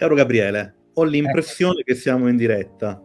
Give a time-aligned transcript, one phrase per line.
[0.00, 3.02] Caro Gabriele, ho l'impressione che siamo in diretta.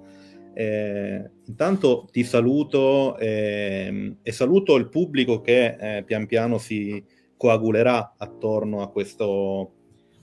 [0.53, 7.03] Eh, intanto ti saluto eh, e saluto il pubblico che eh, pian piano si
[7.35, 9.73] coagulerà attorno a questo,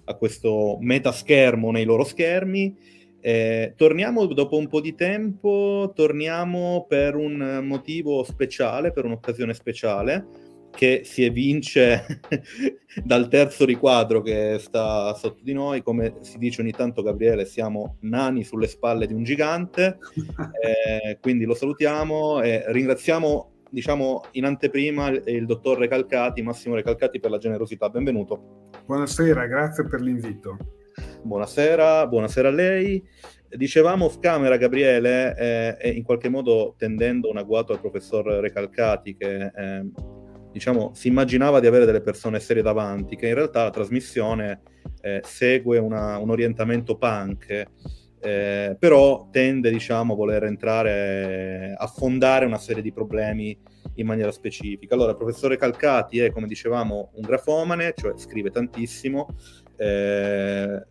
[0.05, 2.75] a questo metaschermo nei loro schermi.
[3.21, 10.52] Eh, torniamo dopo un po' di tempo, torniamo per un motivo speciale, per un'occasione speciale
[10.75, 12.21] che si evince
[13.05, 15.83] dal terzo riquadro che sta sotto di noi.
[15.83, 19.99] Come si dice ogni tanto, Gabriele, siamo nani sulle spalle di un gigante,
[20.61, 27.21] eh, quindi lo salutiamo e ringraziamo diciamo in anteprima il, il dottor Recalcati, Massimo Recalcati
[27.21, 27.89] per la generosità.
[27.89, 28.71] Benvenuto.
[28.85, 30.57] Buonasera, grazie per l'invito.
[31.23, 33.03] Buonasera, buonasera a lei.
[33.49, 39.51] Dicevamo off camera, Gabriele, eh, in qualche modo tendendo un agguato al professor Recalcati che
[39.55, 39.91] eh,
[40.53, 44.61] diciamo, si immaginava di avere delle persone serie davanti, che in realtà la trasmissione
[45.01, 47.65] eh, segue una, un orientamento punk,
[48.21, 53.59] eh, però tende diciamo, a voler entrare, a fondare una serie di problemi
[53.95, 54.95] in maniera specifica.
[54.95, 59.29] Allora, il professore Calcati è, come dicevamo, un grafomane, cioè scrive tantissimo.
[59.77, 60.87] Eh,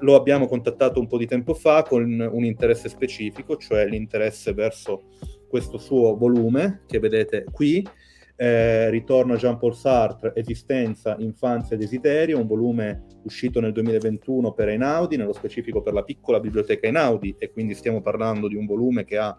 [0.00, 5.04] lo abbiamo contattato un po' di tempo fa con un interesse specifico, cioè l'interesse verso
[5.48, 7.86] questo suo volume che vedete qui,
[8.36, 14.68] eh, Ritorno a Jean-Paul Sartre, Esistenza, Infanzia e Desiderio, un volume uscito nel 2021 per
[14.68, 19.04] Einaudi, nello specifico per la piccola biblioteca Einaudi, e quindi stiamo parlando di un volume
[19.04, 19.36] che ha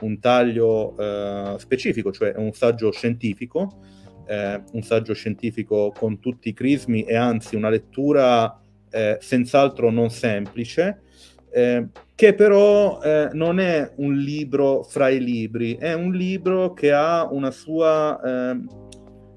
[0.00, 3.80] un taglio eh, specifico, cioè un saggio scientifico,
[4.26, 10.10] eh, un saggio scientifico con tutti i crismi e anzi una lettura eh, senz'altro non
[10.10, 11.02] semplice,
[11.50, 16.92] eh, che però eh, non è un libro fra i libri, è un libro che
[16.92, 18.20] ha una sua...
[18.52, 18.82] Eh,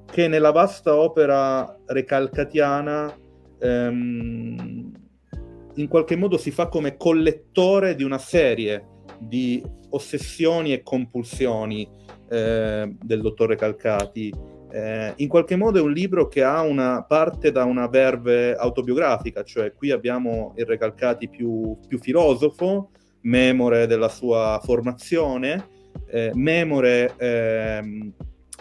[0.09, 3.13] che nella vasta opera recalcatiana
[3.59, 4.91] ehm,
[5.75, 8.85] in qualche modo si fa come collettore di una serie
[9.19, 11.87] di ossessioni e compulsioni
[12.29, 14.33] eh, del dottore Calcati
[14.77, 19.73] eh, in qualche modo è un libro che una parte da una verve autobiografica, cioè
[19.73, 25.67] qui abbiamo il Recalcati più, più filosofo, memore della sua formazione,
[26.11, 28.11] eh, memore eh,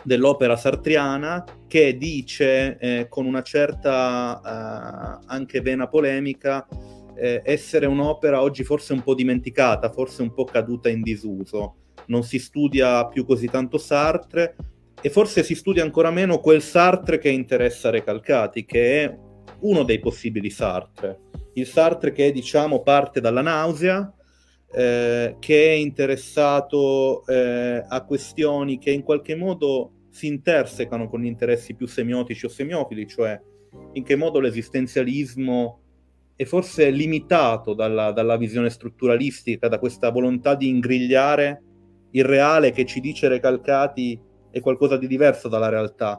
[0.03, 6.67] dell'opera sartriana, che dice eh, con una certa eh, anche vena polemica
[7.15, 11.75] eh, essere un'opera oggi forse un po' dimenticata, forse un po' caduta in disuso.
[12.07, 14.55] Non si studia più così tanto Sartre,
[15.07, 19.19] e forse si studia ancora meno quel Sartre che interessa Recalcati, che è
[19.61, 21.21] uno dei possibili Sartre.
[21.53, 24.13] Il Sartre che, diciamo, parte dalla nausea,
[24.73, 31.27] eh, che è interessato eh, a questioni che in qualche modo si intersecano con gli
[31.27, 33.41] interessi più semiotici o semiofili, cioè
[33.93, 35.83] in che modo l'esistenzialismo
[36.35, 41.63] è forse limitato dalla, dalla visione strutturalistica, da questa volontà di ingrigliare
[42.11, 44.26] il reale che ci dice Recalcati
[44.57, 46.19] è qualcosa di diverso dalla realtà.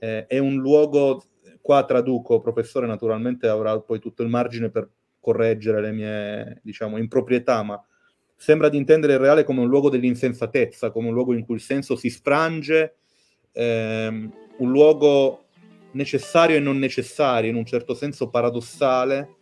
[0.00, 1.22] Eh, è un luogo,
[1.60, 4.90] qua traduco, professore naturalmente avrà poi tutto il margine per
[5.20, 7.80] correggere le mie, diciamo, improprietà, ma
[8.34, 11.60] sembra di intendere il reale come un luogo dell'insensatezza, come un luogo in cui il
[11.60, 12.96] senso si sfrange,
[13.52, 15.44] ehm, un luogo
[15.92, 19.36] necessario e non necessario, in un certo senso paradossale,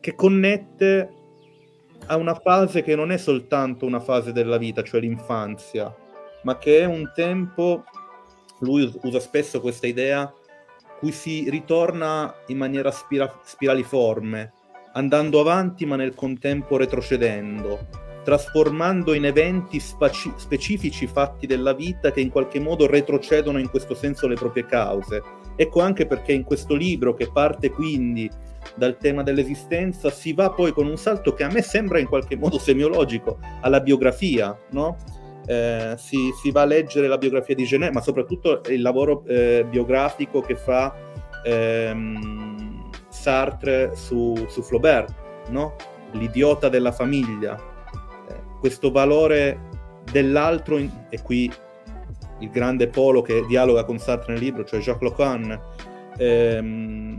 [0.00, 1.08] che connette
[2.06, 5.94] a una fase che non è soltanto una fase della vita, cioè l'infanzia,
[6.44, 7.84] ma che è un tempo,
[8.60, 10.32] lui usa spesso questa idea,
[10.98, 14.52] cui si ritorna in maniera spira- spiraliforme,
[14.94, 17.86] andando avanti ma nel contempo retrocedendo,
[18.22, 23.94] trasformando in eventi spaci- specifici fatti della vita che in qualche modo retrocedono in questo
[23.94, 25.22] senso le proprie cause.
[25.56, 28.28] Ecco anche perché in questo libro, che parte quindi
[28.76, 32.36] dal tema dell'esistenza, si va poi con un salto che a me sembra in qualche
[32.36, 34.96] modo semiologico alla biografia, no?
[35.46, 39.66] Eh, si, si, va a leggere la biografia di Genet, ma soprattutto il lavoro eh,
[39.68, 40.94] biografico che fa
[41.44, 45.14] ehm, Sartre su, su Flaubert,
[45.48, 45.76] no?
[46.12, 47.56] l'idiota della famiglia,
[48.28, 49.60] eh, questo valore
[50.10, 51.50] dell'altro, in, e qui
[52.40, 55.60] il grande polo che dialoga con Sartre nel libro, cioè Jacques Lacan,
[56.16, 57.18] ehm,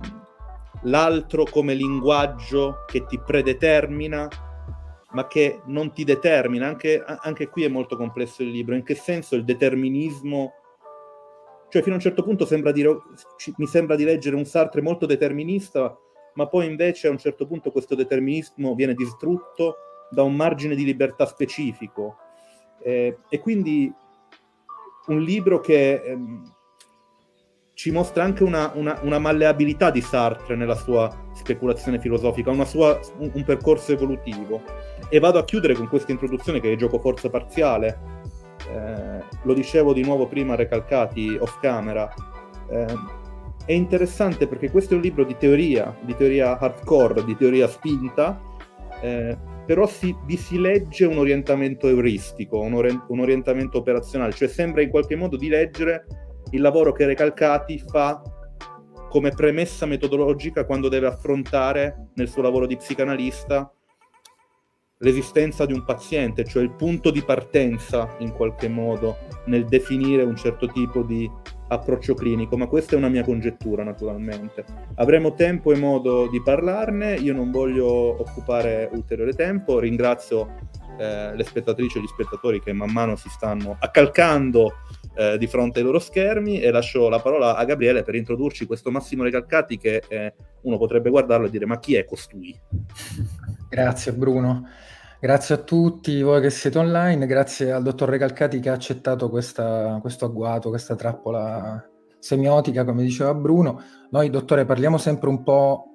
[0.83, 4.27] l'altro come linguaggio che ti predetermina
[5.15, 6.67] ma che non ti determina.
[6.67, 8.75] Anche, anche, qui è molto complesso il libro.
[8.75, 10.53] In che senso il determinismo...
[11.69, 12.95] Cioè, fino a un certo punto sembra dire,
[13.57, 15.97] mi sembra di leggere un Sartre molto determinista,
[16.35, 19.77] ma poi invece a un certo punto questo determinismo viene distrutto
[20.09, 22.17] da un margine di libertà specifico.
[22.83, 23.91] Eh, e quindi
[25.07, 26.01] un libro che...
[26.03, 26.53] Ehm,
[27.75, 33.29] ci mostra anche una, una, una, malleabilità di Sartre nella sua speculazione filosofica, sua, un,
[33.33, 34.61] un, percorso evolutivo.
[35.09, 37.99] E vado a chiudere con questa introduzione che è gioco forza parziale.
[38.71, 42.11] Eh, lo dicevo di nuovo prima, recalcati off camera.
[42.69, 42.85] Eh,
[43.65, 48.41] è interessante perché questo è un libro di teoria, di teoria hardcore, di teoria spinta,
[49.01, 54.47] eh, però si, vi si legge un orientamento euristico, un, ori- un orientamento operazionale, cioè
[54.47, 56.05] sembra in qualche modo di leggere
[56.51, 58.21] il lavoro che Recalcati fa
[59.09, 63.71] come premessa metodologica quando deve affrontare nel suo lavoro di psicanalista
[64.99, 70.35] l'esistenza di un paziente, cioè il punto di partenza in qualche modo nel definire un
[70.35, 71.29] certo tipo di
[71.67, 74.63] approccio clinico, ma questa è una mia congettura naturalmente.
[74.95, 80.55] Avremo tempo e modo di parlarne, io non voglio occupare ulteriore tempo, ringrazio
[80.97, 84.73] eh, le spettatrici e gli spettatori che man mano si stanno accalcando
[85.15, 88.91] eh, di fronte ai loro schermi e lascio la parola a Gabriele per introdurci questo
[88.91, 92.57] Massimo Recalcati che eh, uno potrebbe guardarlo e dire ma chi è costui?
[93.69, 94.67] Grazie Bruno.
[95.19, 99.97] Grazie a tutti voi che siete online, grazie al dottor Recalcati che ha accettato questa,
[99.99, 101.83] questo agguato, questa trappola
[102.19, 103.81] semiotica, come diceva Bruno.
[104.11, 105.94] Noi, dottore, parliamo sempre un po'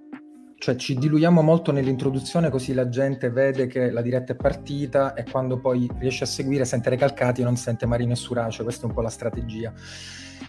[0.61, 5.25] cioè ci diluiamo molto nell'introduzione così la gente vede che la diretta è partita e
[5.25, 8.87] quando poi riesce a seguire sente Recalcati e non sente Marino e Surace, questa è
[8.89, 9.73] un po' la strategia.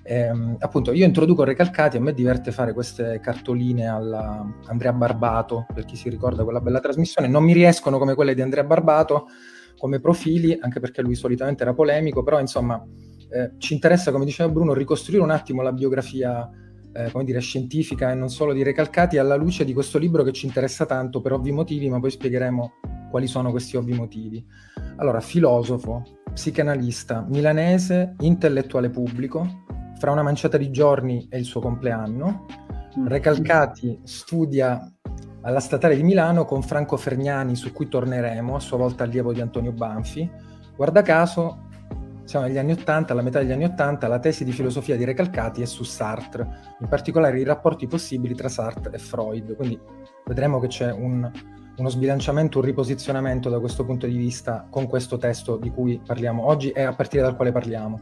[0.03, 5.85] Ehm, appunto io introduco Recalcati, a me diverte fare queste cartoline alla Andrea Barbato, per
[5.85, 9.27] chi si ricorda quella bella trasmissione, non mi riescono come quelle di Andrea Barbato
[9.77, 12.85] come profili, anche perché lui solitamente era polemico, però insomma
[13.29, 16.49] eh, ci interessa, come diceva Bruno, ricostruire un attimo la biografia
[16.93, 20.31] eh, come dire, scientifica e non solo di Recalcati alla luce di questo libro che
[20.31, 22.73] ci interessa tanto per ovvi motivi, ma poi spiegheremo
[23.09, 24.45] quali sono questi ovvi motivi.
[24.97, 26.03] Allora, filosofo,
[26.33, 29.63] psicanalista, milanese, intellettuale pubblico,
[29.97, 32.45] fra una manciata di giorni è il suo compleanno.
[32.97, 33.07] Mm.
[33.07, 34.91] Recalcati studia
[35.41, 39.41] alla Statale di Milano con Franco Fergnani, su cui torneremo, a sua volta allievo di
[39.41, 40.29] Antonio Banfi.
[40.75, 41.67] Guarda caso,
[42.31, 45.61] siamo negli anni 80, alla metà degli anni 80, la tesi di filosofia di Recalcati
[45.61, 49.53] è su Sartre, in particolare i rapporti possibili tra Sartre e Freud.
[49.57, 49.77] Quindi
[50.23, 51.29] vedremo che c'è un,
[51.75, 56.45] uno sbilanciamento, un riposizionamento da questo punto di vista con questo testo di cui parliamo
[56.45, 57.99] oggi e a partire dal quale parliamo.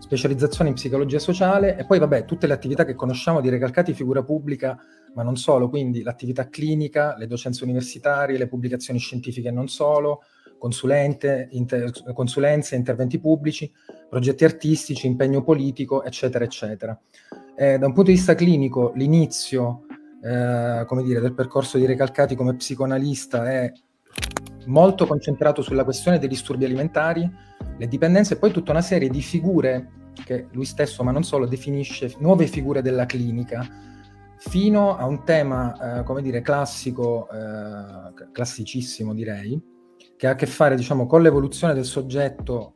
[0.00, 4.24] Specializzazione in psicologia sociale e poi vabbè tutte le attività che conosciamo di Recalcati figura
[4.24, 4.76] pubblica,
[5.14, 10.22] ma non solo, quindi l'attività clinica, le docenze universitarie, le pubblicazioni scientifiche e non solo,
[11.50, 13.70] inter, consulenze, interventi pubblici,
[14.08, 16.98] progetti artistici, impegno politico, eccetera, eccetera.
[17.56, 19.84] Eh, da un punto di vista clinico, l'inizio
[20.22, 23.72] eh, come dire, del percorso di Recalcati come psicoanalista è
[24.66, 27.30] molto concentrato sulla questione dei disturbi alimentari,
[27.76, 29.90] le dipendenze e poi tutta una serie di figure
[30.24, 33.66] che lui stesso, ma non solo, definisce nuove figure della clinica,
[34.38, 39.60] fino a un tema, eh, come dire, classico, eh, classicissimo direi,
[40.18, 42.74] che ha a che fare diciamo, con l'evoluzione del soggetto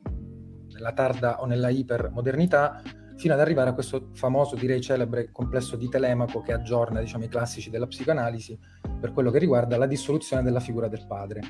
[0.72, 2.80] nella tarda o nella ipermodernità,
[3.16, 7.28] fino ad arrivare a questo famoso, direi celebre complesso di Telemaco che aggiorna diciamo, i
[7.28, 8.56] classici della psicoanalisi
[9.00, 11.40] per quello che riguarda la dissoluzione della figura del padre.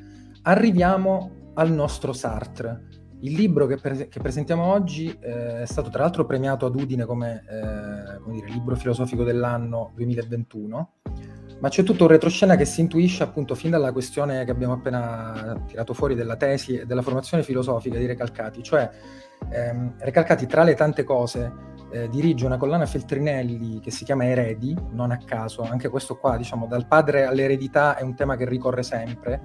[0.42, 2.88] Arriviamo al nostro Sartre.
[3.20, 7.04] Il libro che, pre- che presentiamo oggi eh, è stato tra l'altro premiato ad Udine
[7.04, 10.92] come, eh, come dire, libro filosofico dell'anno 2021
[11.62, 15.62] ma c'è tutto un retroscena che si intuisce appunto fin dalla questione che abbiamo appena
[15.64, 18.90] tirato fuori della tesi e della formazione filosofica di Recalcati, cioè
[19.49, 21.52] ehm, Recalcati tra le tante cose
[21.92, 26.37] eh, dirige una collana Feltrinelli che si chiama Eredi, non a caso, anche questo qua
[26.37, 29.40] diciamo dal padre all'eredità è un tema che ricorre sempre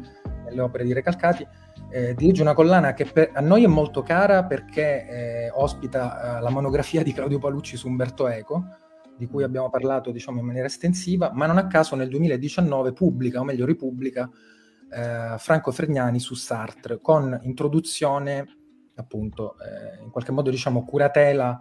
[0.46, 1.48] nelle opere di Recalcati,
[1.92, 6.42] eh, dirige una collana che per, a noi è molto cara perché eh, ospita eh,
[6.42, 8.66] la monografia di Claudio Palucci su Umberto Eco,
[9.18, 13.40] di cui abbiamo parlato diciamo, in maniera estensiva, ma non a caso nel 2019 pubblica,
[13.40, 14.30] o meglio ripubblica,
[14.90, 18.46] eh, Franco Fregnani su Sartre, con introduzione,
[18.96, 21.60] appunto, eh, in qualche modo diciamo curatela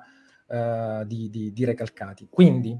[0.48, 2.28] eh, di, di, di, Recalcati.
[2.30, 2.78] Quindi,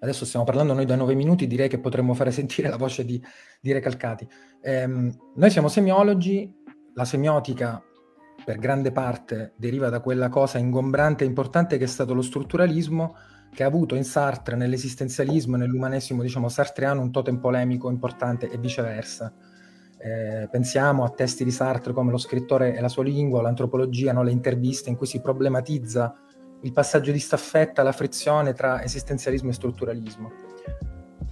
[0.00, 3.22] adesso stiamo parlando noi da nove minuti, direi che potremmo fare sentire la voce di,
[3.60, 4.28] di Recalcati.
[4.62, 6.52] Ehm, noi siamo semiologi,
[6.94, 7.82] la semiotica
[8.44, 13.16] per grande parte deriva da quella cosa ingombrante e importante che è stato lo strutturalismo,
[13.52, 18.58] che ha avuto in Sartre, nell'esistenzialismo e nell'umanesimo, diciamo, sartreano un totem polemico importante e
[18.58, 19.32] viceversa.
[19.98, 24.22] Eh, pensiamo a testi di Sartre come Lo scrittore e la sua lingua, l'antropologia, no?
[24.22, 26.14] le interviste in cui si problematizza
[26.62, 30.30] il passaggio di staffetta, la frizione tra esistenzialismo e strutturalismo.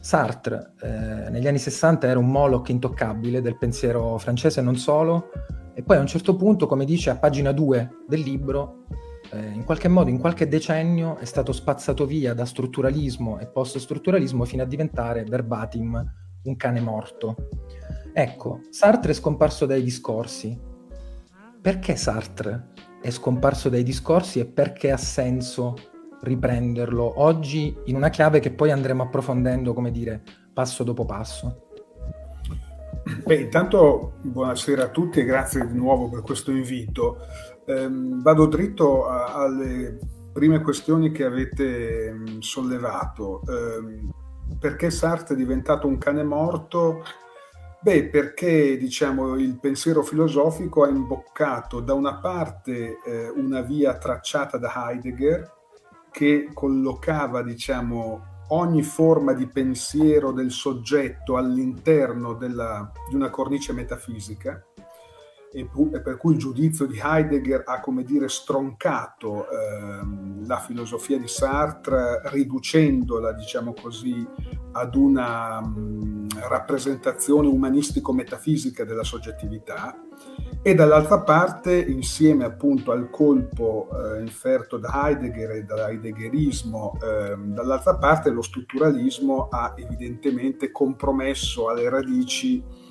[0.00, 5.30] Sartre eh, negli anni 60 era un Moloch intoccabile del pensiero francese non solo,
[5.75, 8.85] e poi a un certo punto, come dice a pagina 2 del libro,
[9.30, 14.44] eh, in qualche modo, in qualche decennio, è stato spazzato via da strutturalismo e post-strutturalismo
[14.44, 16.12] fino a diventare verbatim
[16.44, 17.36] un cane morto.
[18.12, 20.58] Ecco, Sartre è scomparso dai discorsi.
[21.60, 22.68] Perché Sartre
[23.00, 25.74] è scomparso dai discorsi e perché ha senso
[26.20, 31.64] riprenderlo oggi in una chiave che poi andremo approfondendo, come dire, passo dopo passo?
[33.24, 37.18] Beh, intanto buonasera a tutti e grazie di nuovo per questo invito.
[37.66, 39.99] Ehm, vado dritto a, alle
[40.33, 43.42] prime questioni che avete mh, sollevato.
[43.49, 44.11] Ehm,
[44.59, 47.02] perché Sartre è diventato un cane morto?
[47.80, 54.56] Beh, perché diciamo, il pensiero filosofico ha imboccato da una parte eh, una via tracciata
[54.56, 55.52] da Heidegger
[56.11, 64.64] che collocava diciamo, ogni forma di pensiero del soggetto all'interno della, di una cornice metafisica
[65.54, 65.68] e,
[66.00, 72.23] per cui il giudizio di Heidegger ha, come dire, stroncato ehm, la filosofia di Sartre,
[72.25, 74.26] riducendola, diciamo così,
[74.73, 79.96] ad una mh, rappresentazione umanistico-metafisica della soggettività.
[80.61, 87.94] E dall'altra parte, insieme appunto al colpo eh, inferto da Heidegger e dall'heideggerismo, eh, dall'altra
[87.96, 92.82] parte lo strutturalismo ha evidentemente compromesso alle radici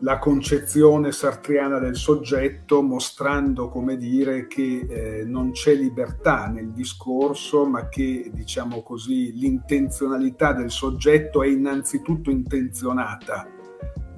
[0.00, 7.66] la concezione sartriana del soggetto, mostrando, come dire, che eh, non c'è libertà nel discorso,
[7.66, 13.48] ma che, diciamo così, l'intenzionalità del soggetto è innanzitutto intenzionata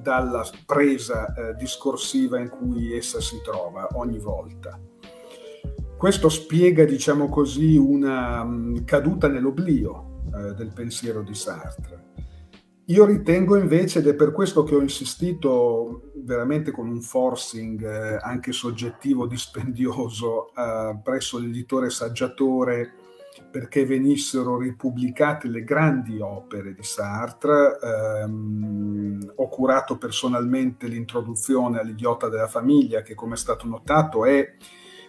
[0.03, 4.79] dalla presa eh, discorsiva in cui essa si trova ogni volta.
[5.97, 12.10] Questo spiega, diciamo così, una mh, caduta nell'oblio eh, del pensiero di Sartre.
[12.91, 18.19] Io ritengo invece, ed è per questo che ho insistito veramente con un forcing eh,
[18.21, 22.95] anche soggettivo dispendioso eh, presso l'editore saggiatore
[23.49, 27.79] perché venissero ripubblicate le grandi opere di Sartre.
[27.81, 34.55] Ehm, ho curato personalmente l'introduzione all'idiota della famiglia, che come è stato notato è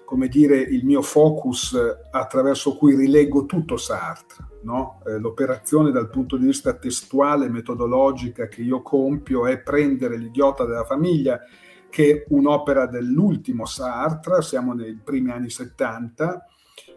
[0.06, 1.76] come dire, il mio focus
[2.12, 4.51] attraverso cui rileggo tutto Sartre.
[4.64, 5.02] No?
[5.06, 10.86] Eh, l'operazione dal punto di vista testuale metodologica che io compio è prendere l'idiota della
[10.86, 11.40] famiglia,
[11.90, 16.46] che è un'opera dell'ultimo Sartre, siamo nei primi anni 70,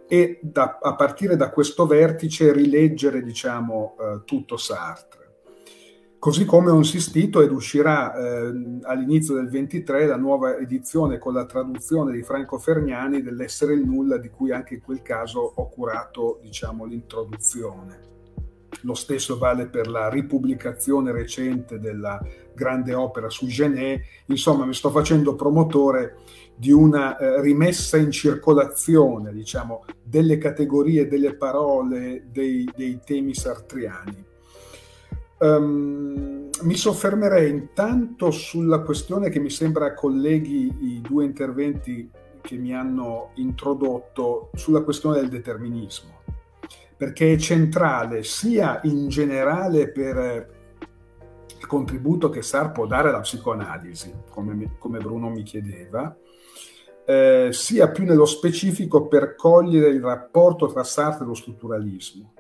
[0.07, 5.24] e da, a partire da questo vertice rileggere diciamo, eh, tutto Sartre.
[6.25, 11.45] Così come ho insistito ed uscirà eh, all'inizio del 23 la nuova edizione con la
[11.45, 16.39] traduzione di Franco Fergnani dell'Essere il nulla, di cui anche in quel caso ho curato
[16.41, 18.01] diciamo, l'introduzione.
[18.85, 22.19] Lo stesso vale per la ripubblicazione recente della
[22.55, 24.01] grande opera su Genet.
[24.29, 26.21] Insomma, mi sto facendo promotore
[26.57, 34.33] di una eh, rimessa in circolazione, diciamo, delle categorie, delle parole, dei, dei temi sartriani.
[35.39, 42.09] Um, mi soffermerei intanto sulla questione che mi sembra colleghi i due interventi
[42.41, 46.21] che mi hanno introdotto sulla questione del determinismo,
[46.97, 50.53] perché è centrale sia in generale per
[51.59, 56.15] il contributo che Sar può dare alla psicoanalisi, come, come Bruno mi chiedeva,
[57.07, 62.34] eh, sia più nello specifico per cogliere il rapporto tra Sartre e lo strutturalismo.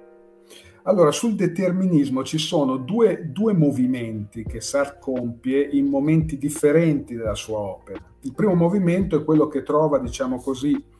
[0.87, 7.35] Allora, sul determinismo ci sono due, due movimenti che Sartre compie in momenti differenti della
[7.35, 7.99] sua opera.
[8.21, 10.93] Il primo movimento è quello che trova, diciamo così,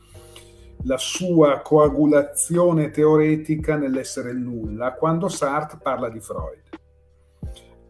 [0.85, 6.63] la sua coagulazione teoretica nell'essere nulla, quando Sartre parla di Freud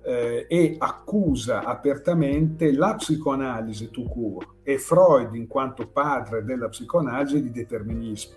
[0.05, 7.41] eh, e accusa apertamente la psicoanalisi tout court e Freud in quanto padre della psicoanalisi
[7.41, 8.35] di determinismo,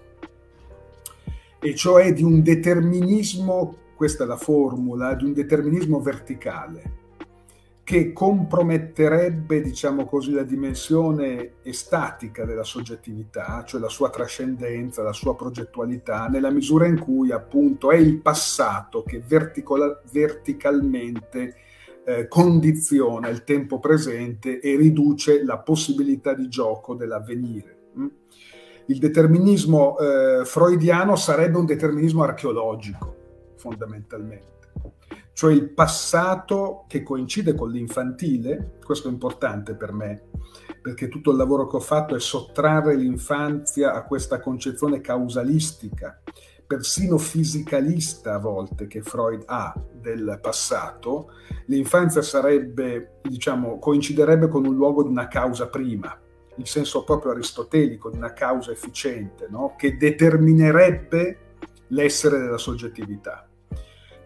[1.60, 6.98] e cioè di un determinismo, questa è la formula, di un determinismo verticale
[7.88, 15.34] che comprometterebbe, diciamo così, la dimensione estatica della soggettività, cioè la sua trascendenza, la sua
[15.34, 21.54] progettualità, nella misura in cui appunto è il passato che verticola, verticalmente
[22.04, 27.76] eh, condiziona il tempo presente e riduce la possibilità di gioco dell'avvenire.
[27.98, 28.06] Mm?
[28.90, 33.16] Il determinismo eh, freudiano sarebbe un determinismo archeologico,
[33.56, 34.56] fondamentalmente.
[35.34, 40.22] Cioè il passato che coincide con l'infantile, questo è importante per me,
[40.80, 46.20] perché tutto il lavoro che ho fatto è sottrarre l'infanzia a questa concezione causalistica,
[46.66, 51.32] persino fisicalista a volte che Freud ha del passato,
[51.66, 56.18] l'infanzia sarebbe, diciamo, coinciderebbe con un luogo di una causa prima,
[56.58, 59.74] in senso proprio aristotelico, di una causa efficiente, no?
[59.76, 61.38] che determinerebbe
[61.88, 63.48] l'essere della soggettività.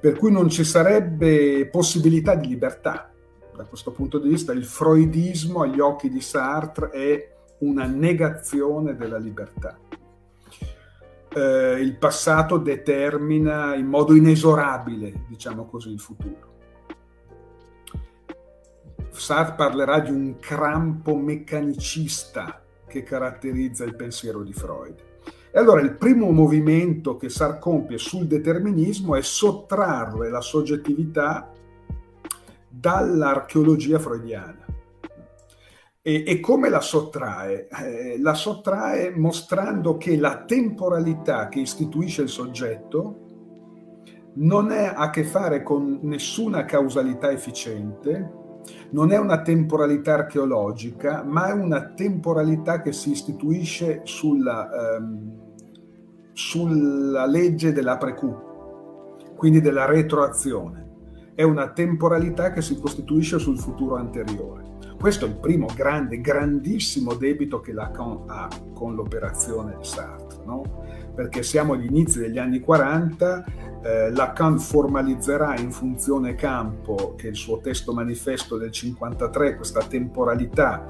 [0.00, 3.12] Per cui non ci sarebbe possibilità di libertà.
[3.54, 9.18] Da questo punto di vista il freudismo agli occhi di Sartre è una negazione della
[9.18, 9.78] libertà.
[11.34, 16.51] Eh, il passato determina in modo inesorabile, diciamo così, il futuro.
[19.12, 24.94] Sartre parlerà di un crampo meccanicista che caratterizza il pensiero di Freud.
[25.54, 31.52] E allora il primo movimento che Sartre compie sul determinismo è sottrarre la soggettività
[32.68, 34.64] dall'archeologia freudiana.
[36.04, 37.68] E, e, come la sottrae?
[37.68, 43.20] Eh, la sottrae mostrando che la temporalità che istituisce il soggetto
[44.34, 48.40] non ha a che fare con nessuna causalità efficiente,
[48.92, 55.32] non è una temporalità archeologica, ma è una temporalità che si istituisce sulla, ehm,
[56.32, 58.34] sulla legge della precu,
[59.36, 60.90] quindi della retroazione.
[61.34, 64.70] È una temporalità che si costituisce sul futuro anteriore.
[65.00, 70.62] Questo è il primo grande, grandissimo debito che Lacan ha con l'operazione Sartre, no?
[71.14, 73.44] Perché siamo agli inizi degli anni 40,
[73.82, 79.82] eh, Lacan formalizzerà in funzione campo, che è il suo testo manifesto del 53, questa
[79.82, 80.86] temporalità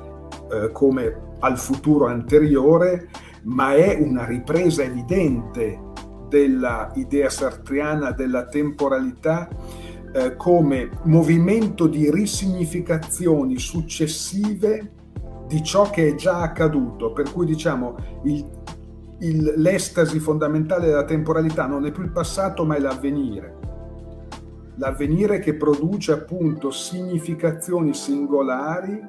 [0.50, 3.09] eh, come al futuro anteriore,
[3.45, 5.91] ma è una ripresa evidente
[6.29, 9.49] dell'idea sartriana della temporalità
[10.14, 14.93] eh, come movimento di risignificazioni successive
[15.47, 18.62] di ciò che è già accaduto, per cui diciamo il,
[19.23, 23.59] il, l'estasi fondamentale della temporalità non è più il passato ma è l'avvenire.
[24.76, 29.00] L'avvenire che produce appunto significazioni singolari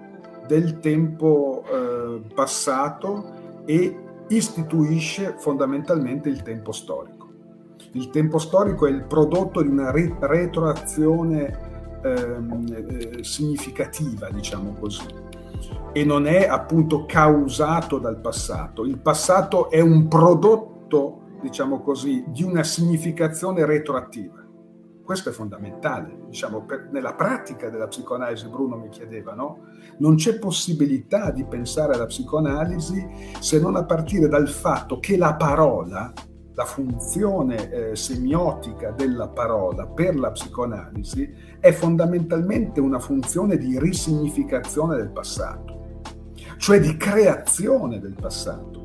[0.47, 7.31] del tempo eh, passato e istituisce fondamentalmente il tempo storico.
[7.93, 15.05] Il tempo storico è il prodotto di una re- retroazione ehm, eh, significativa, diciamo così,
[15.91, 18.85] e non è appunto causato dal passato.
[18.85, 24.41] Il passato è un prodotto, diciamo così, di una significazione retroattiva.
[25.03, 29.65] Questo è fondamentale, diciamo, per, nella pratica della psicoanalisi Bruno mi chiedeva, no?
[29.97, 33.05] Non c'è possibilità di pensare alla psicoanalisi
[33.39, 36.13] se non a partire dal fatto che la parola
[36.55, 44.95] la funzione eh, semiotica della parola per la psicoanalisi è fondamentalmente una funzione di risignificazione
[44.95, 46.01] del passato,
[46.57, 48.83] cioè di creazione del passato,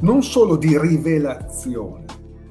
[0.00, 2.04] non solo di rivelazione,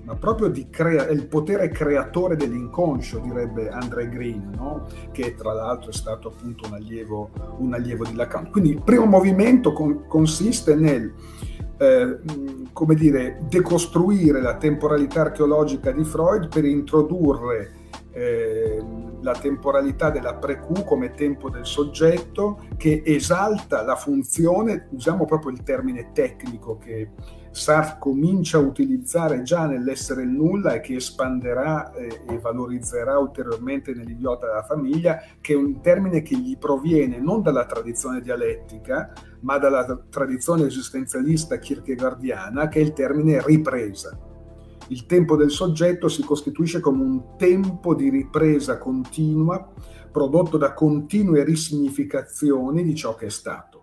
[0.04, 4.88] ma proprio di crea- il potere creatore dell'inconscio, direbbe Andre Green, no?
[5.12, 8.50] che tra l'altro è stato appunto un allievo, un allievo di Lacan.
[8.50, 11.14] Quindi il primo movimento con- consiste nel
[11.82, 12.20] eh,
[12.74, 17.72] come dire, decostruire la temporalità archeologica di Freud per introdurre
[18.12, 18.80] eh,
[19.22, 25.64] la temporalità della pre-Q come tempo del soggetto che esalta la funzione, usiamo proprio il
[25.64, 27.10] termine tecnico che
[27.54, 33.94] Sartre comincia a utilizzare già nell'essere il nulla e che espanderà eh, e valorizzerà ulteriormente
[33.94, 39.12] nell'idiota della famiglia, che è un termine che gli proviene non dalla tradizione dialettica,
[39.42, 44.18] ma dalla tradizione esistenzialista kierkegaardiana, che è il termine ripresa.
[44.88, 49.72] Il tempo del soggetto si costituisce come un tempo di ripresa continua,
[50.10, 53.81] prodotto da continue risignificazioni di ciò che è stato.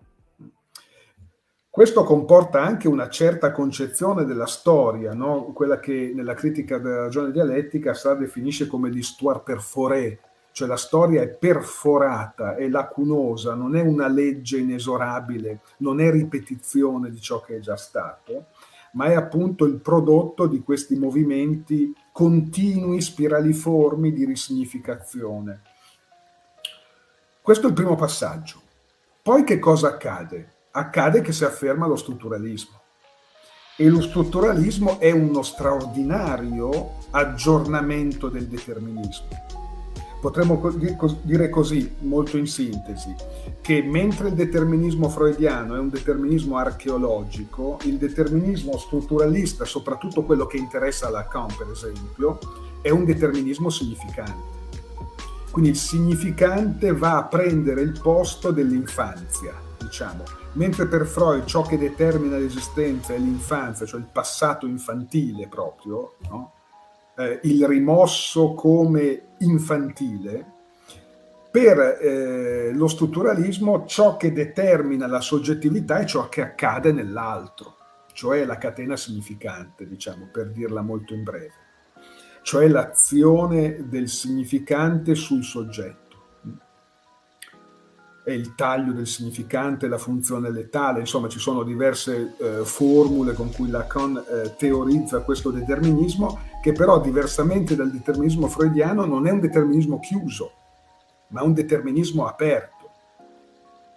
[1.79, 5.53] Questo comporta anche una certa concezione della storia, no?
[5.53, 10.19] quella che nella critica della ragione dialettica Sartre definisce come l'histoire perforée,
[10.51, 17.11] cioè la storia è perforata, è lacunosa, non è una legge inesorabile, non è ripetizione
[17.11, 18.47] di ciò che è già stato,
[18.91, 25.61] ma è appunto il prodotto di questi movimenti continui, spiraliformi di risignificazione.
[27.41, 28.59] Questo è il primo passaggio.
[29.21, 30.57] Poi che cosa accade?
[30.79, 32.77] Accade che si afferma lo strutturalismo.
[33.77, 39.27] E lo strutturalismo è uno straordinario aggiornamento del determinismo.
[40.19, 40.61] Potremmo
[41.21, 43.15] dire così, molto in sintesi,
[43.61, 50.57] che mentre il determinismo freudiano è un determinismo archeologico, il determinismo strutturalista, soprattutto quello che
[50.57, 52.37] interessa Lacan per esempio,
[52.81, 54.57] è un determinismo significante.
[55.51, 61.77] Quindi il significante va a prendere il posto dell'infanzia, diciamo, mentre per Freud ciò che
[61.77, 66.53] determina l'esistenza è l'infanzia, cioè il passato infantile proprio, no?
[67.17, 70.57] eh, il rimosso come infantile,
[71.51, 77.77] Per eh, lo strutturalismo ciò che determina la soggettività è ciò che accade nell'altro,
[78.13, 81.53] cioè la catena significante, diciamo, per dirla molto in breve,
[82.43, 86.08] cioè l'azione del significante sul soggetto
[88.29, 93.51] è il taglio del significante, la funzione letale, insomma ci sono diverse eh, formule con
[93.51, 99.39] cui Lacan eh, teorizza questo determinismo, che però diversamente dal determinismo freudiano non è un
[99.39, 100.51] determinismo chiuso,
[101.29, 102.91] ma un determinismo aperto,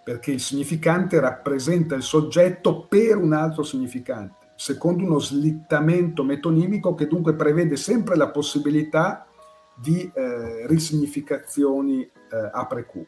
[0.03, 7.05] perché il significante rappresenta il soggetto per un altro significante, secondo uno slittamento metonimico che
[7.05, 9.27] dunque prevede sempre la possibilità
[9.75, 12.11] di eh, risignificazioni eh,
[12.51, 13.05] a precu.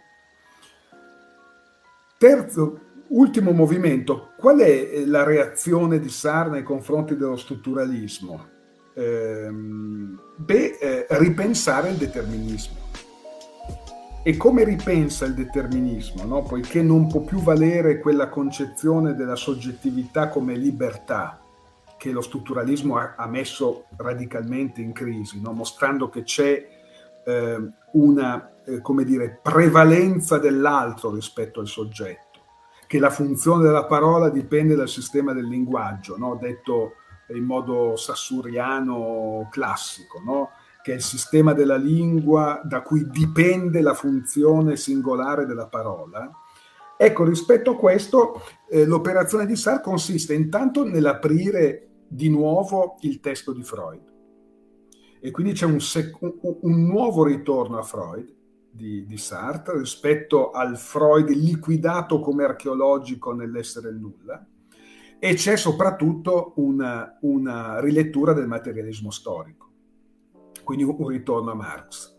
[2.18, 8.54] Terzo, ultimo movimento, qual è eh, la reazione di Sartre nei confronti dello strutturalismo?
[8.94, 12.84] Eh, beh, eh, ripensare il determinismo.
[14.24, 16.24] E come ripensa il determinismo?
[16.24, 16.42] No?
[16.44, 21.42] Poiché non può più valere quella concezione della soggettività come libertà
[21.98, 25.52] che lo strutturalismo ha, ha messo radicalmente in crisi, no?
[25.52, 26.66] mostrando che c'è
[27.26, 32.40] eh, una eh, come dire, prevalenza dell'altro rispetto al soggetto,
[32.88, 36.38] che la funzione della parola dipende dal sistema del linguaggio, no?
[36.40, 36.94] detto
[37.30, 40.50] in modo sassuriano classico, no?
[40.84, 46.30] che è il sistema della lingua da cui dipende la funzione singolare della parola.
[46.98, 53.52] Ecco, rispetto a questo, eh, l'operazione di Sartre consiste intanto nell'aprire di nuovo il testo
[53.52, 54.14] di Freud.
[55.20, 58.34] E quindi c'è un, sec- un, un nuovo ritorno a Freud,
[58.76, 64.46] di, di, Sartre rispetto al Freud liquidato come archeologico nell'essere nulla
[65.18, 69.70] e c'è soprattutto una, una rilettura del materialismo storico,
[70.64, 72.14] quindi un, un ritorno a Marx.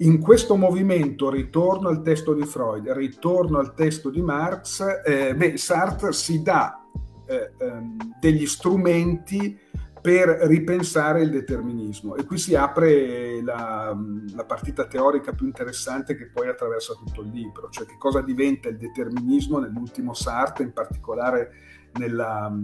[0.00, 5.56] In questo movimento, ritorno al testo di Freud, ritorno al testo di Marx, eh, beh,
[5.56, 6.86] Sartre si dà
[7.26, 9.58] eh, ehm, degli strumenti
[10.06, 12.14] per ripensare il determinismo.
[12.14, 13.92] E qui si apre la,
[14.36, 18.68] la, partita teorica più interessante che poi attraversa tutto il libro, cioè che cosa diventa
[18.68, 21.50] il determinismo nell'ultimo Sartre, in particolare
[21.94, 22.56] nella...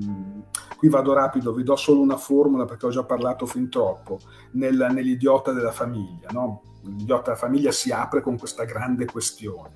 [0.76, 4.20] Qui vado rapido, vi do solo una formula perché ho già parlato fin troppo,
[4.52, 6.28] nel, nell'idiota della famiglia.
[6.30, 6.62] No?
[6.84, 9.74] L'idiota della famiglia si apre con questa grande questione,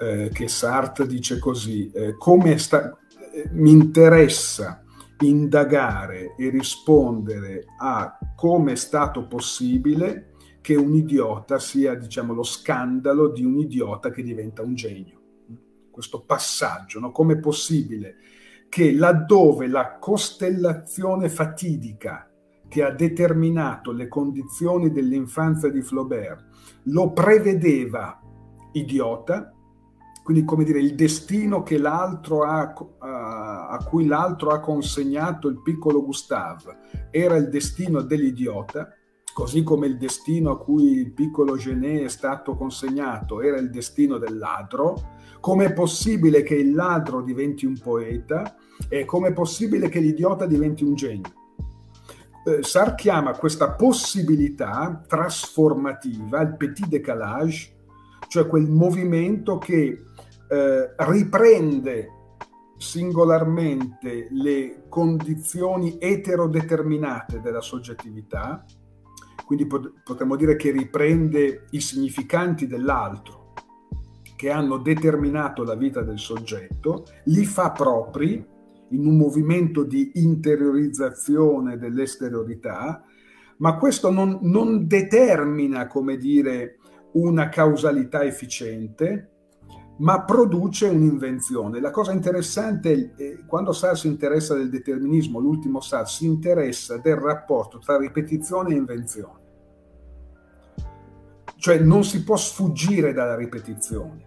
[0.00, 2.96] eh, che Sartre dice così, eh, come sta...
[3.30, 4.80] Eh, mi interessa
[5.20, 13.28] indagare e rispondere a come è stato possibile che un idiota sia, diciamo, lo scandalo
[13.28, 15.20] di un idiota che diventa un genio.
[15.90, 17.12] Questo passaggio, no?
[17.12, 18.16] come è possibile
[18.68, 22.30] che laddove la costellazione fatidica
[22.68, 26.44] che ha determinato le condizioni dell'infanzia di Flaubert
[26.84, 28.20] lo prevedeva
[28.72, 29.54] idiota,
[30.26, 36.78] quindi come dire il destino ha, a, a cui l'altro ha consegnato il piccolo Gustave
[37.12, 38.92] era il destino dell'idiota,
[39.32, 44.18] così come il destino a cui il piccolo Genet è stato consegnato era il destino
[44.18, 48.56] del ladro, come è possibile che il ladro diventi un poeta
[48.88, 51.32] e come è possibile che l'idiota diventi un genio.
[52.44, 57.74] Eh, Sartre chiama questa possibilità trasformativa il petit décalage,
[58.26, 60.02] cioè quel movimento che
[60.48, 62.10] eh, riprende
[62.76, 68.64] singolarmente le condizioni eterodeterminate della soggettività,
[69.44, 73.52] quindi potremmo dire che riprende i significanti dell'altro
[74.36, 78.44] che hanno determinato la vita del soggetto, li fa propri
[78.90, 83.02] in un movimento di interiorizzazione dell'esteriorità,
[83.58, 86.76] ma questo non, non determina, come dire,
[87.12, 89.35] una causalità efficiente,
[89.98, 91.80] ma produce un'invenzione.
[91.80, 97.16] La cosa interessante è quando Sartre si interessa del determinismo, l'ultimo Sartre si interessa del
[97.16, 99.44] rapporto tra ripetizione e invenzione.
[101.58, 104.22] Cioè non si può sfuggire dalla ripetizione.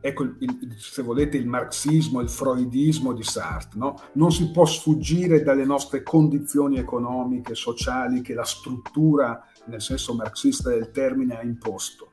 [0.00, 3.80] Ecco, il, se volete, il marxismo, il freudismo di Sartre.
[3.80, 3.96] No?
[4.12, 10.70] Non si può sfuggire dalle nostre condizioni economiche, sociali, che la struttura, nel senso marxista
[10.70, 12.12] del termine, ha imposto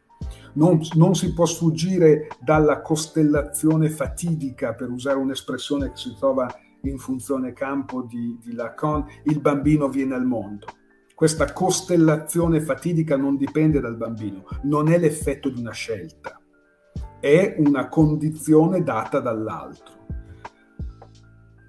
[0.55, 6.47] non, non, si può sfuggire dalla costellazione fatidica, per usare un'espressione che si trova
[6.81, 10.67] in funzione campo di, di Lacan, il bambino viene al mondo.
[11.13, 16.39] Questa costellazione fatidica non dipende dal bambino, non è l'effetto di una scelta,
[17.19, 19.93] è una condizione data dall'altro.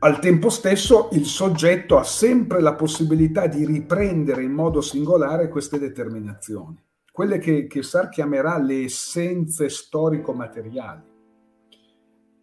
[0.00, 5.78] Al tempo stesso il soggetto ha sempre la possibilità di riprendere in modo singolare queste
[5.78, 6.84] determinazioni
[7.16, 11.02] quelle che, che Sartre chiamerà le essenze storico-materiali.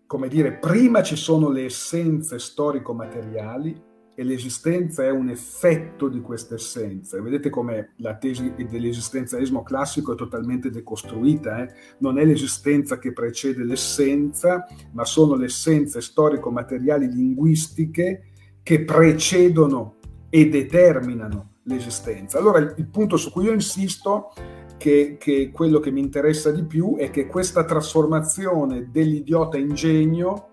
[0.08, 3.80] Come dire, prima ci sono le essenze storico-materiali
[4.16, 7.22] e l'esistenza è un effetto di queste essenze.
[7.22, 11.74] Vedete come la tesi dell'esistenzialismo classico è totalmente decostruita, eh?
[12.00, 18.24] non è l'esistenza che precede l'essenza, ma sono le essenze storico-materiali linguistiche
[18.64, 19.98] che precedono
[20.32, 22.40] e determinano l'esistenza.
[22.40, 24.34] Allora il punto su cui io insisto
[24.78, 30.50] che, che, quello che mi interessa di più è che questa trasformazione dell'idiota in genio,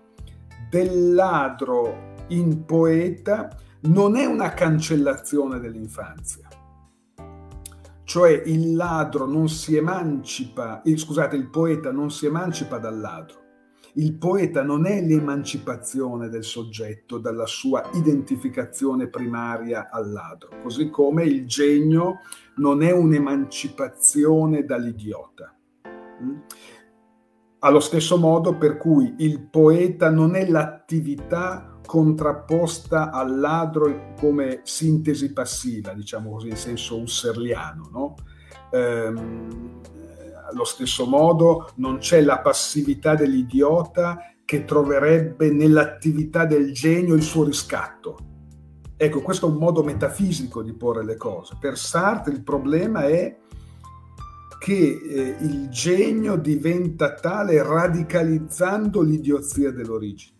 [0.69, 3.49] del ladro in poeta
[3.81, 6.47] non è una cancellazione dell'infanzia.
[8.03, 13.40] Cioè il ladro non si emancipa, il, scusate, il poeta non si emancipa dal ladro.
[13.95, 21.25] Il poeta non è l'emancipazione del soggetto dalla sua identificazione primaria al ladro, così come
[21.25, 22.19] il genio
[22.55, 25.53] non è un'emancipazione dall'idiota.
[26.23, 26.37] Mm?
[27.59, 35.33] Allo stesso modo per cui il poeta non è l'attività contrapposta al ladro come sintesi
[35.33, 37.89] passiva, diciamo così in senso husserliano.
[37.91, 38.15] No?
[38.71, 39.81] Ehm,
[40.51, 47.43] allo stesso modo non c'è la passività dell'idiota che troverebbe nell'attività del genio il suo
[47.43, 48.17] riscatto.
[48.97, 51.55] Ecco, questo è un modo metafisico di porre le cose.
[51.59, 53.35] Per Sartre il problema è
[54.59, 60.39] che eh, il genio diventa tale radicalizzando l'idiozia dell'origine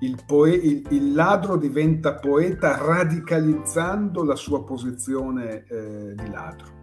[0.00, 6.77] il, poe- il, il, ladro diventa poeta radicalizzando la sua posizione eh, di ladro.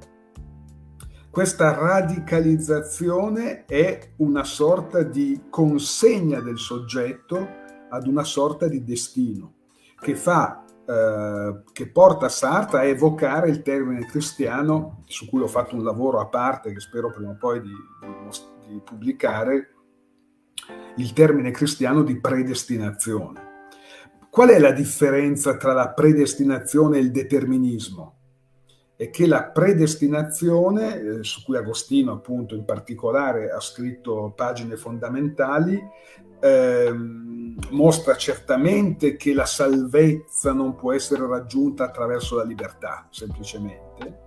[1.35, 7.45] Questa radicalizzazione è una sorta di consegna del soggetto
[7.89, 9.55] ad una sorta di destino
[9.99, 15.75] che fa eh, che porta Sartre a evocare il termine cristiano, su cui ho fatto
[15.75, 19.73] un lavoro a parte che spero prima o poi di, di, di pubblicare,
[20.95, 23.67] il termine cristiano di predestinazione.
[24.29, 28.14] Qual è la differenza tra la predestinazione e il determinismo?
[28.97, 35.81] È che la predestinazione, eh, su cui Agostino appunto in particolare ha scritto pagine fondamentali,
[36.39, 36.93] eh,
[37.71, 44.19] mostra certamente che la salvezza non può essere raggiunta attraverso la libertà, semplicemente,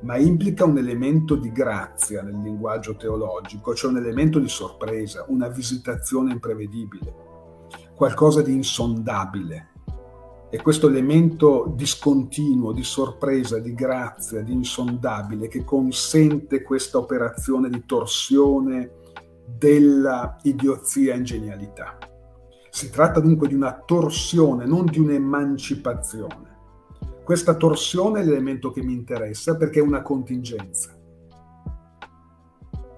[0.00, 5.48] ma implica un elemento di grazia nel linguaggio teologico, cioè un elemento di sorpresa, una
[5.48, 7.14] visitazione imprevedibile,
[7.94, 9.68] qualcosa di insondabile.
[10.52, 17.84] E questo elemento discontinuo, di sorpresa, di grazia, di insondabile, che consente questa operazione di
[17.86, 18.90] torsione
[19.46, 21.98] della idiozia in genialità.
[22.68, 26.58] Si tratta dunque di una torsione, non di un'emancipazione.
[27.22, 30.99] Questa torsione è l'elemento che mi interessa perché è una contingenza.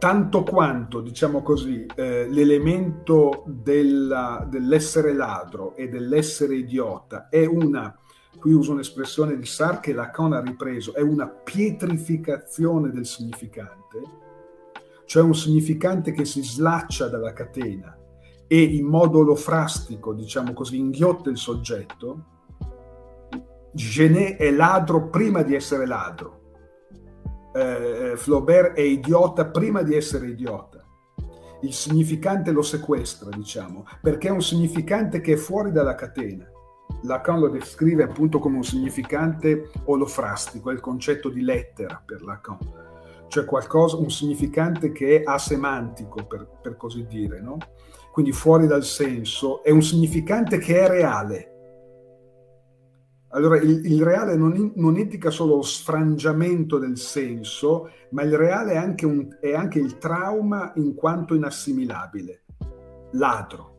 [0.03, 7.97] Tanto quanto, diciamo così, eh, l'elemento della, dell'essere ladro e dell'essere idiota è una,
[8.37, 14.03] qui uso un'espressione di Sartre che Lacan ha ripreso, è una pietrificazione del significante,
[15.05, 17.97] cioè un significante che si slaccia dalla catena
[18.49, 22.25] e in modo olofrastico, diciamo così, inghiotte il soggetto,
[23.73, 26.42] Genet è ladro prima di essere ladro.
[27.55, 30.85] Eh, Flaubert è idiota prima di essere idiota.
[31.63, 36.51] Il significante lo sequestra, diciamo, perché è un significante che è fuori dalla catena.
[37.03, 42.59] Lacan lo descrive appunto come un significante olofrastico, è il concetto di lettera per Lacan,
[43.29, 47.59] cioè qualcosa, un significante che è asemantico, per, per così dire, no?
[48.13, 51.52] quindi fuori dal senso, è un significante che è reale,
[53.35, 58.73] allora, il, il reale non, non, indica solo lo sfrangiamento del senso, ma il reale
[58.73, 62.43] è anche, un, è anche il trauma in quanto inassimilabile.
[63.13, 63.71] Ladro.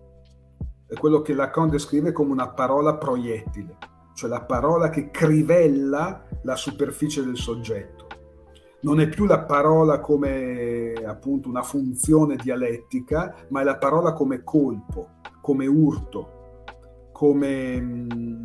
[0.88, 3.78] È quello che Lacan descrive come una parola proiettile,
[4.16, 8.08] cioè la parola che crivella la superficie del soggetto.
[8.82, 14.44] Non è più la parola come appunto una funzione dialettica, ma è la parola come
[14.44, 15.12] colpo,
[15.42, 16.42] come urto,
[17.12, 18.43] come mm,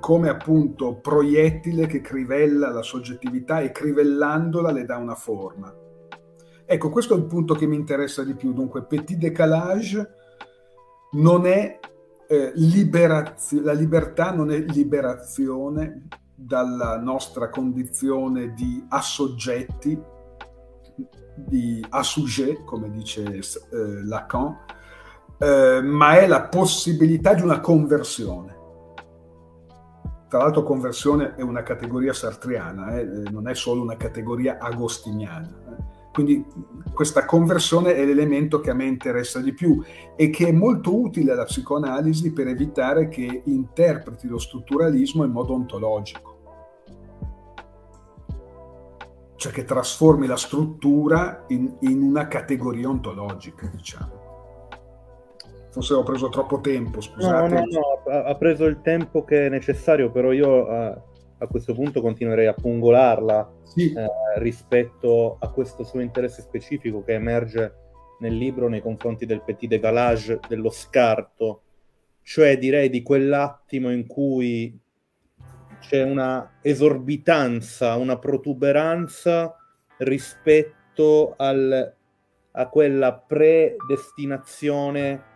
[0.00, 5.72] come appunto proiettile che crivella la soggettività e crivellandola le dà una forma.
[6.64, 8.52] Ecco, questo è il punto che mi interessa di più.
[8.52, 10.14] Dunque, petit décalage
[11.12, 11.78] non è
[12.26, 20.00] eh, liberazione, la libertà non è liberazione dalla nostra condizione di assoggetti,
[21.34, 24.56] di assujet, come dice eh, Lacan,
[25.38, 28.59] eh, ma è la possibilità di una conversione
[30.30, 33.04] tra l'altro conversione è una categoria sartriana, eh?
[33.04, 35.48] non è solo una categoria agostiniana.
[35.48, 36.08] Eh?
[36.12, 36.46] Quindi
[36.94, 39.82] questa conversione è l'elemento che a me interessa di più
[40.14, 45.52] e che è molto utile alla psicoanalisi per evitare che interpreti lo strutturalismo in modo
[45.52, 46.38] ontologico.
[49.34, 54.19] Cioè che trasformi la struttura in, in una categoria ontologica, diciamo.
[55.70, 57.48] Forse ho preso troppo tempo, scusate.
[57.48, 61.00] No, no, no, ha preso il tempo che è necessario, però io a,
[61.38, 63.92] a questo punto continuerei a pungolarla sì.
[63.92, 67.74] eh, rispetto a questo suo interesse specifico che emerge
[68.18, 71.62] nel libro nei confronti del petit dégalage, dello scarto,
[72.22, 74.76] cioè direi di quell'attimo in cui
[75.80, 79.56] c'è una esorbitanza, una protuberanza
[79.98, 81.94] rispetto al,
[82.52, 85.28] a quella predestinazione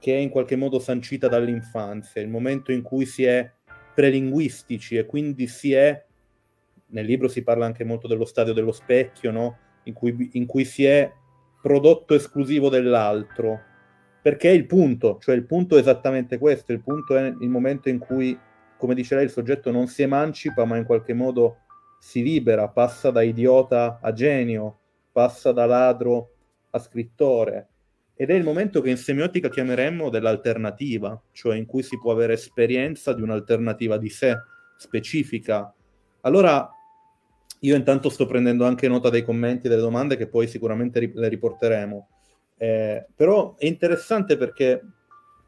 [0.00, 3.48] che è in qualche modo sancita dall'infanzia, il momento in cui si è
[3.94, 6.02] prelinguistici e quindi si è,
[6.86, 9.58] nel libro si parla anche molto dello stadio dello specchio, no?
[9.84, 11.12] in, cui, in cui si è
[11.60, 13.60] prodotto esclusivo dell'altro,
[14.22, 17.90] perché è il punto, cioè il punto è esattamente questo, il punto è il momento
[17.90, 18.38] in cui,
[18.78, 21.58] come dice lei, il soggetto non si emancipa, ma in qualche modo
[21.98, 24.78] si libera, passa da idiota a genio,
[25.12, 26.30] passa da ladro
[26.70, 27.68] a scrittore
[28.20, 32.34] ed è il momento che in semiotica chiameremmo dell'alternativa, cioè in cui si può avere
[32.34, 34.36] esperienza di un'alternativa di sé
[34.76, 35.72] specifica.
[36.20, 36.70] Allora,
[37.60, 41.28] io intanto sto prendendo anche nota dei commenti delle domande che poi sicuramente ri- le
[41.28, 42.08] riporteremo.
[42.58, 44.82] Eh, però è interessante perché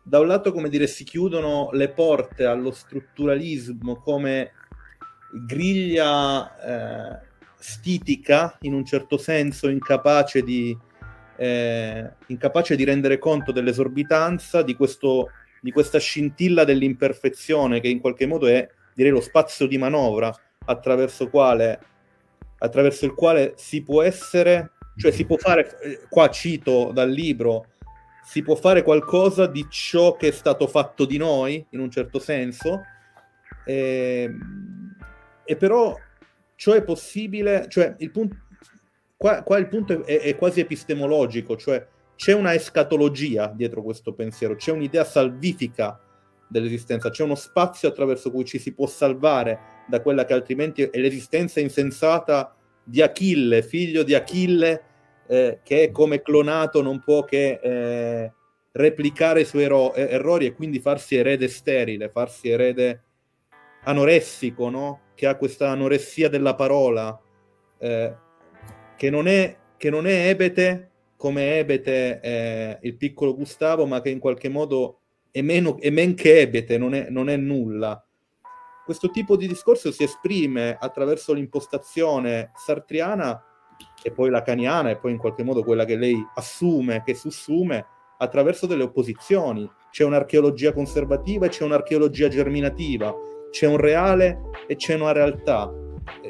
[0.02, 4.52] da un lato, come dire, si chiudono le porte allo strutturalismo come
[5.46, 7.26] griglia eh,
[7.58, 10.74] stitica, in un certo senso, incapace di
[11.36, 18.26] eh, incapace di rendere conto dell'esorbitanza di, questo, di questa scintilla dell'imperfezione che in qualche
[18.26, 21.78] modo è, direi, lo spazio di manovra attraverso, quale,
[22.58, 27.66] attraverso il quale si può essere, cioè si può fare, qua cito dal libro,
[28.24, 32.18] si può fare qualcosa di ciò che è stato fatto di noi, in un certo
[32.18, 32.82] senso,
[33.64, 34.96] e, ehm,
[35.44, 35.96] e però
[36.54, 38.36] ciò è possibile, cioè il punto,
[39.22, 44.56] qua, qua il punto è, è, quasi epistemologico, cioè c'è una escatologia dietro questo pensiero,
[44.56, 46.00] c'è un'idea salvifica
[46.48, 50.98] dell'esistenza, c'è uno spazio attraverso cui ci si può salvare da quella che altrimenti è
[50.98, 54.82] l'esistenza insensata di Achille, figlio di Achille,
[55.28, 58.32] eh, che come clonato non può che eh,
[58.72, 63.02] replicare i suoi ero- errori e quindi farsi erede sterile, farsi erede
[63.84, 65.00] anoressico, no?
[65.14, 67.16] che ha questa anoressia della parola.
[67.78, 68.14] Eh,
[69.02, 74.10] che non è, che non è ebete come ebete eh, il piccolo Gustavo, ma che
[74.10, 75.00] in qualche modo
[75.32, 78.00] è, meno, è men che ebete, non è, non è nulla.
[78.84, 83.42] Questo tipo di discorso si esprime attraverso l'impostazione sartriana
[84.00, 87.84] e poi lacaniana e poi in qualche modo quella che lei assume, che sussume
[88.18, 89.68] attraverso delle opposizioni.
[89.90, 93.12] C'è un'archeologia conservativa e c'è un'archeologia germinativa,
[93.50, 95.81] c'è un reale e c'è una realtà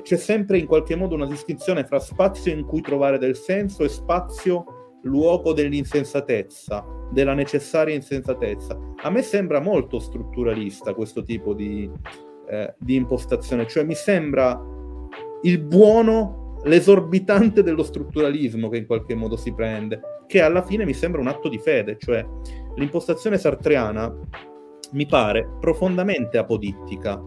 [0.03, 3.89] c'è sempre in qualche modo una distinzione fra spazio in cui trovare del senso e
[3.89, 8.79] spazio luogo dell'insensatezza, della necessaria insensatezza.
[9.03, 11.91] A me sembra molto strutturalista questo tipo di,
[12.49, 14.61] eh, di impostazione, cioè mi sembra
[15.43, 20.95] il buono, l'esorbitante dello strutturalismo che in qualche modo si prende, che alla fine mi
[20.95, 22.25] sembra un atto di fede, cioè
[22.77, 24.15] l'impostazione sartreana
[24.93, 27.21] mi pare profondamente apodittica,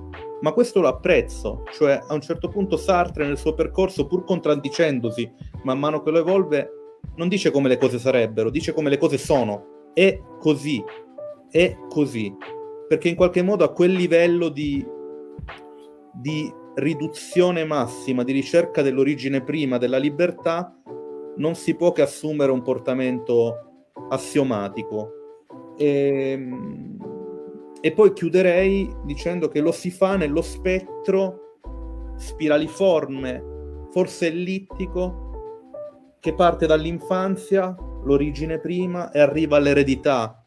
[0.46, 5.28] ma questo lo apprezzo, cioè a un certo punto Sartre nel suo percorso, pur contraddicendosi
[5.64, 6.70] man mano che lo evolve,
[7.16, 9.90] non dice come le cose sarebbero, dice come le cose sono.
[9.92, 10.84] È così,
[11.50, 12.32] è così,
[12.88, 14.86] perché in qualche modo a quel livello di,
[16.14, 20.80] di riduzione massima, di ricerca dell'origine prima della libertà,
[21.38, 25.10] non si può che assumere un portamento assiomatico.
[25.76, 27.15] E, ehm,
[27.86, 31.60] e poi chiuderei dicendo che lo si fa nello spettro
[32.16, 40.44] spiraliforme, forse ellittico, che parte dall'infanzia, l'origine prima, e arriva all'eredità,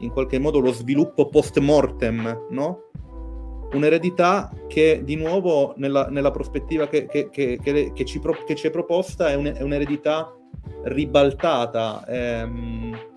[0.00, 2.90] in qualche modo lo sviluppo post mortem, no?
[3.72, 8.70] Un'eredità che di nuovo nella, nella prospettiva che, che, che, che, ci, che ci è
[8.70, 10.30] proposta è, un, è un'eredità
[10.82, 12.04] ribaltata.
[12.06, 13.11] Ehm,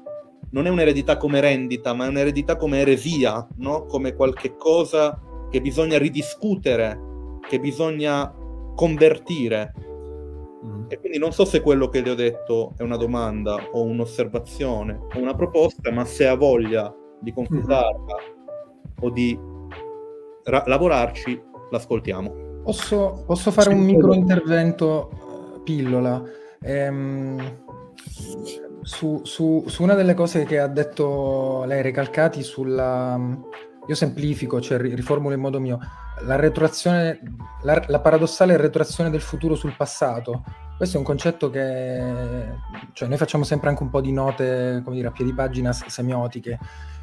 [0.56, 3.86] non è un'eredità come rendita, ma è un'eredità come eresia, no?
[3.86, 5.20] come qualche cosa
[5.52, 6.98] che bisogna ridiscutere,
[7.50, 8.34] che bisogna
[8.74, 9.74] convertire.
[10.66, 10.86] Mm.
[10.88, 15.08] E quindi non so se quello che le ho detto è una domanda o un'osservazione
[15.14, 19.04] o una proposta, ma se ha voglia di confutarla mm.
[19.04, 19.38] o di
[20.44, 22.62] ra- lavorarci, l'ascoltiamo.
[22.64, 26.24] Posso, posso fare sì, un micro intervento pillola?
[26.62, 27.64] Ehm,
[28.86, 33.20] su, su, su, una delle cose che ha detto lei, Recalcati, sulla...
[33.88, 35.80] Io semplifico, cioè riformulo in modo mio.
[36.22, 37.20] La retroazione,
[37.64, 40.44] la, la paradossale retroazione del futuro sul passato.
[40.78, 42.54] Questo è un concetto che
[42.94, 46.60] cioè noi facciamo sempre anche un po' di note, come dire, a piedi pagina semiotiche.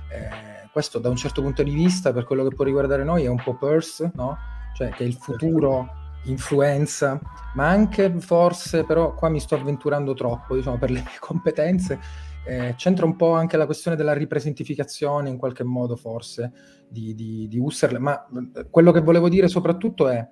[0.09, 3.29] Eh, questo da un certo punto di vista, per quello che può riguardare noi, è
[3.29, 4.37] un po' Peirce, no?
[4.75, 7.21] Cioè che il futuro influenza,
[7.55, 11.99] ma anche forse, però qua mi sto avventurando troppo, diciamo, per le mie competenze,
[12.45, 16.53] eh, c'entra un po' anche la questione della ripresentificazione, in qualche modo forse,
[16.89, 20.27] di, di, di Husserl, ma eh, quello che volevo dire soprattutto è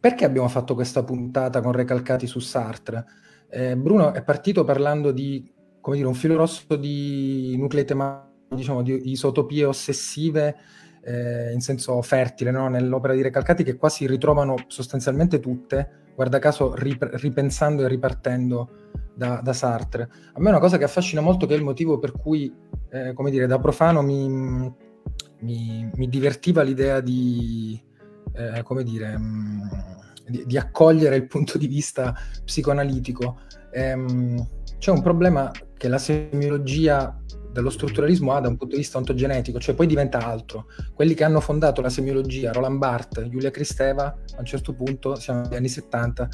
[0.00, 3.04] perché abbiamo fatto questa puntata con Recalcati su Sartre?
[3.50, 5.50] Eh, Bruno è partito parlando di,
[5.80, 10.56] come dire, un filo rosso di nuclei tematici, diciamo, di isotopie ossessive,
[11.02, 12.68] eh, in senso fertile no?
[12.68, 18.70] nell'opera di Recalcati che qua si ritrovano sostanzialmente tutte, guarda caso rip- ripensando e ripartendo
[19.14, 20.08] da, da, Sartre.
[20.32, 22.52] A me è una cosa che affascina molto che è il motivo per cui,
[22.90, 24.28] eh, come dire, da profano mi,
[25.40, 27.80] mi, mi divertiva l'idea di,
[28.32, 29.60] eh, come dire, mm,
[30.26, 33.40] di, di, accogliere il punto di vista psicoanalitico.
[33.72, 34.46] Ehm,
[34.78, 37.16] c'è un problema che la semiologia
[37.52, 40.66] dello strutturalismo ha da un punto di vista ontogenetico, cioè poi diventa altro.
[40.94, 45.42] Quelli che hanno fondato la semiologia, Roland Barthes, Giulia Kristeva, a un certo punto, siamo
[45.42, 46.28] negli anni 70,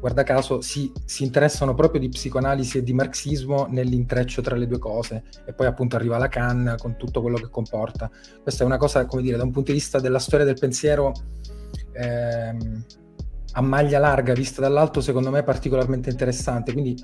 [0.00, 4.78] guarda caso, si, si, interessano proprio di psicoanalisi e di marxismo nell'intreccio tra le due
[4.78, 8.10] cose e poi appunto arriva Lacan con tutto quello che comporta.
[8.42, 11.12] Questa è una cosa, come dire, da un punto di vista della storia del pensiero
[11.92, 12.84] ehm,
[13.56, 16.72] a maglia larga, vista dall'alto, secondo me è particolarmente interessante.
[16.72, 16.94] Quindi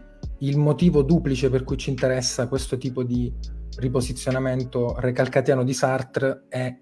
[0.40, 3.32] il motivo duplice per cui ci interessa questo tipo di
[3.78, 6.78] riposizionamento recalcatiano di Sartre è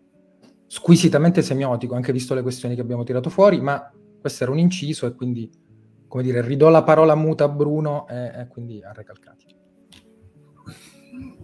[0.66, 5.06] squisitamente semiotico, anche visto le questioni che abbiamo tirato fuori, ma questo era un inciso
[5.06, 5.48] e quindi,
[6.08, 9.46] come dire, ridò la parola muta a Bruno e, e quindi a Recalcati.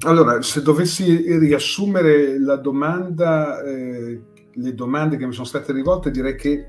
[0.00, 4.20] Allora, se dovessi riassumere la domanda, eh,
[4.52, 6.68] le domande che mi sono state rivolte, direi che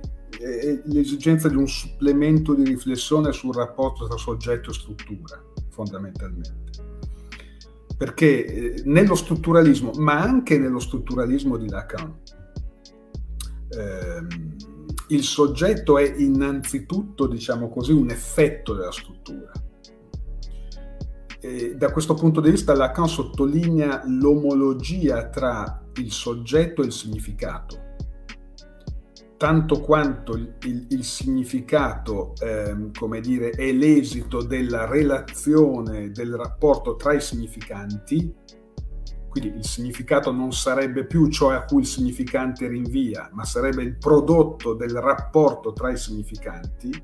[0.86, 6.86] l'esigenza di un supplemento di riflessione sul rapporto tra soggetto e struttura, fondamentalmente.
[7.98, 12.20] Perché eh, nello strutturalismo, ma anche nello strutturalismo di Lacan,
[13.70, 14.56] ehm,
[15.10, 19.52] il soggetto è innanzitutto, diciamo così, un effetto della struttura.
[21.40, 27.86] E da questo punto di vista Lacan sottolinea l'omologia tra il soggetto e il significato
[29.38, 36.96] tanto quanto il, il, il significato, ehm, come dire, è l'esito della relazione, del rapporto
[36.96, 38.34] tra i significanti,
[39.30, 43.98] quindi il significato non sarebbe più ciò a cui il significante rinvia, ma sarebbe il
[43.98, 47.04] prodotto del rapporto tra i significanti.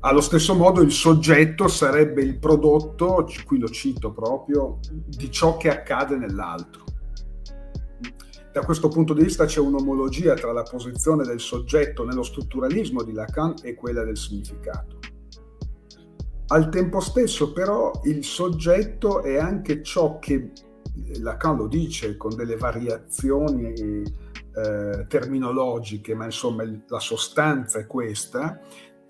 [0.00, 5.70] Allo stesso modo il soggetto sarebbe il prodotto, qui lo cito proprio, di ciò che
[5.70, 6.85] accade nell'altro.
[8.56, 13.12] Da questo punto di vista c'è un'omologia tra la posizione del soggetto nello strutturalismo di
[13.12, 14.98] Lacan e quella del significato.
[16.46, 20.52] Al tempo stesso però il soggetto è anche ciò che
[21.20, 28.58] Lacan lo dice con delle variazioni eh, terminologiche, ma insomma la sostanza è questa,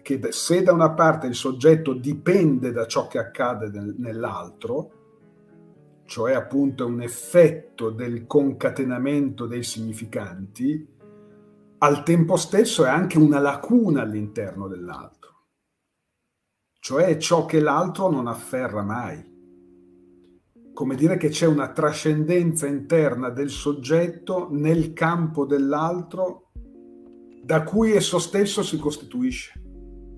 [0.03, 4.96] che se da una parte il soggetto dipende da ciò che accade nell'altro,
[6.07, 10.95] cioè appunto un effetto del concatenamento dei significanti,
[11.79, 15.47] al tempo stesso è anche una lacuna all'interno dell'altro,
[16.79, 19.35] cioè ciò che l'altro non afferra mai.
[20.73, 26.51] Come dire che c'è una trascendenza interna del soggetto nel campo dell'altro
[27.43, 29.53] da cui esso stesso si costituisce.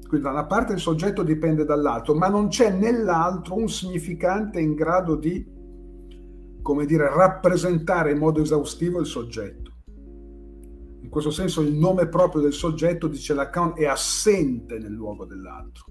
[0.07, 4.74] Quindi da una parte il soggetto dipende dall'altro, ma non c'è nell'altro un significante in
[4.74, 5.57] grado di
[6.62, 9.72] come dire, rappresentare in modo esaustivo il soggetto.
[11.00, 15.86] In questo senso il nome proprio del soggetto, dice Lacan, è assente nel luogo dell'altro.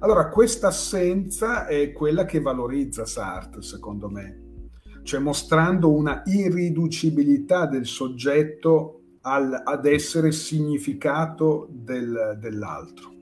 [0.00, 4.70] Allora, questa assenza è quella che valorizza Sartre, secondo me,
[5.02, 13.15] cioè mostrando una irriducibilità del soggetto al, ad essere significato del, dell'altro.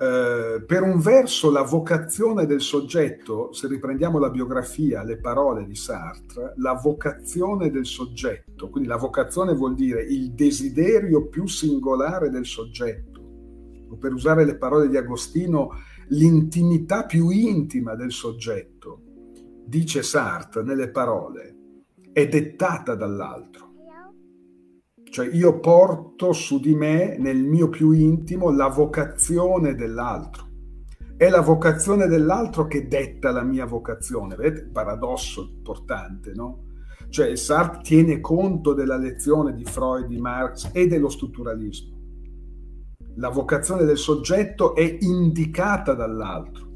[0.00, 5.74] Eh, per un verso la vocazione del soggetto, se riprendiamo la biografia, le parole di
[5.74, 12.46] Sartre, la vocazione del soggetto, quindi la vocazione vuol dire il desiderio più singolare del
[12.46, 13.20] soggetto,
[13.90, 15.70] o per usare le parole di Agostino,
[16.10, 19.00] l'intimità più intima del soggetto,
[19.66, 21.56] dice Sartre nelle parole,
[22.12, 23.67] è dettata dall'altro.
[25.10, 30.46] Cioè io porto su di me, nel mio più intimo, la vocazione dell'altro.
[31.16, 34.36] È la vocazione dell'altro che detta la mia vocazione.
[34.36, 34.68] Vedete?
[34.70, 36.66] Paradosso importante, no?
[37.08, 41.96] Cioè Sartre tiene conto della lezione di Freud, di Marx e dello strutturalismo.
[43.16, 46.68] La vocazione del soggetto è indicata dall'altro,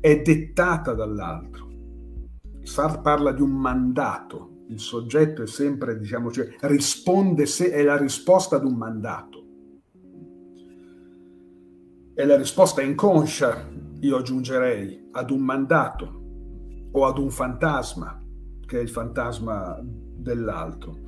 [0.00, 1.68] è dettata dall'altro.
[2.62, 7.96] Sartre parla di un mandato, il soggetto è sempre, diciamo, cioè, risponde se è la
[7.96, 9.44] risposta ad un mandato.
[12.14, 13.68] È la risposta inconscia,
[14.00, 16.20] io aggiungerei, ad un mandato
[16.90, 18.22] o ad un fantasma,
[18.66, 21.00] che è il fantasma dell'altro.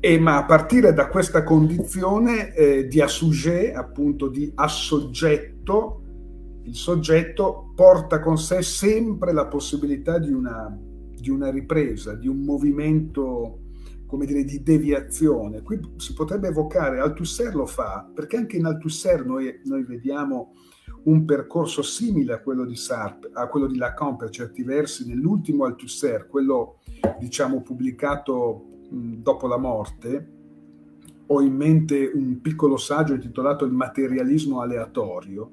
[0.00, 6.02] E, ma a partire da questa condizione eh, di assujet, appunto di assoggetto,
[6.64, 10.76] il soggetto porta con sé sempre la possibilità di una
[11.26, 13.58] di una ripresa, di un movimento,
[14.06, 15.62] come dire, di deviazione.
[15.62, 20.54] Qui si potrebbe evocare, Althusser lo fa, perché anche in Althusser noi, noi vediamo
[21.04, 25.64] un percorso simile a quello di Sartre, a quello di Lacan per certi versi, nell'ultimo
[25.64, 26.78] Althusser, quello
[27.18, 30.30] diciamo pubblicato mh, dopo la morte,
[31.26, 35.50] ho in mente un piccolo saggio intitolato Il materialismo aleatorio,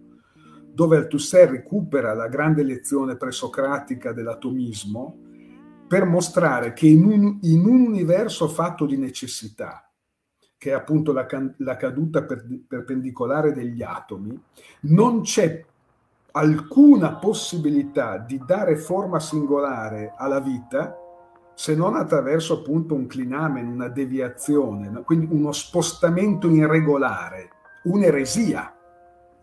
[0.71, 5.22] dove Althusser recupera la grande lezione presocratica dell'atomismo
[5.87, 9.91] per mostrare che in un, in un universo fatto di necessità,
[10.57, 11.27] che è appunto la,
[11.57, 14.41] la caduta per, perpendicolare degli atomi,
[14.81, 15.63] non c'è
[16.31, 20.97] alcuna possibilità di dare forma singolare alla vita
[21.53, 27.49] se non attraverso appunto un clinamen, una deviazione, quindi uno spostamento irregolare,
[27.83, 28.75] un'eresia.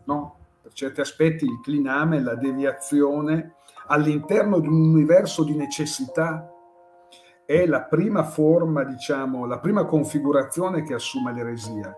[0.05, 0.37] No?
[0.63, 3.55] Per certi aspetti il clinamen, la deviazione,
[3.91, 6.49] all'interno di un universo di necessità
[7.45, 11.93] è la prima forma, diciamo, la prima configurazione che assume l'eresia.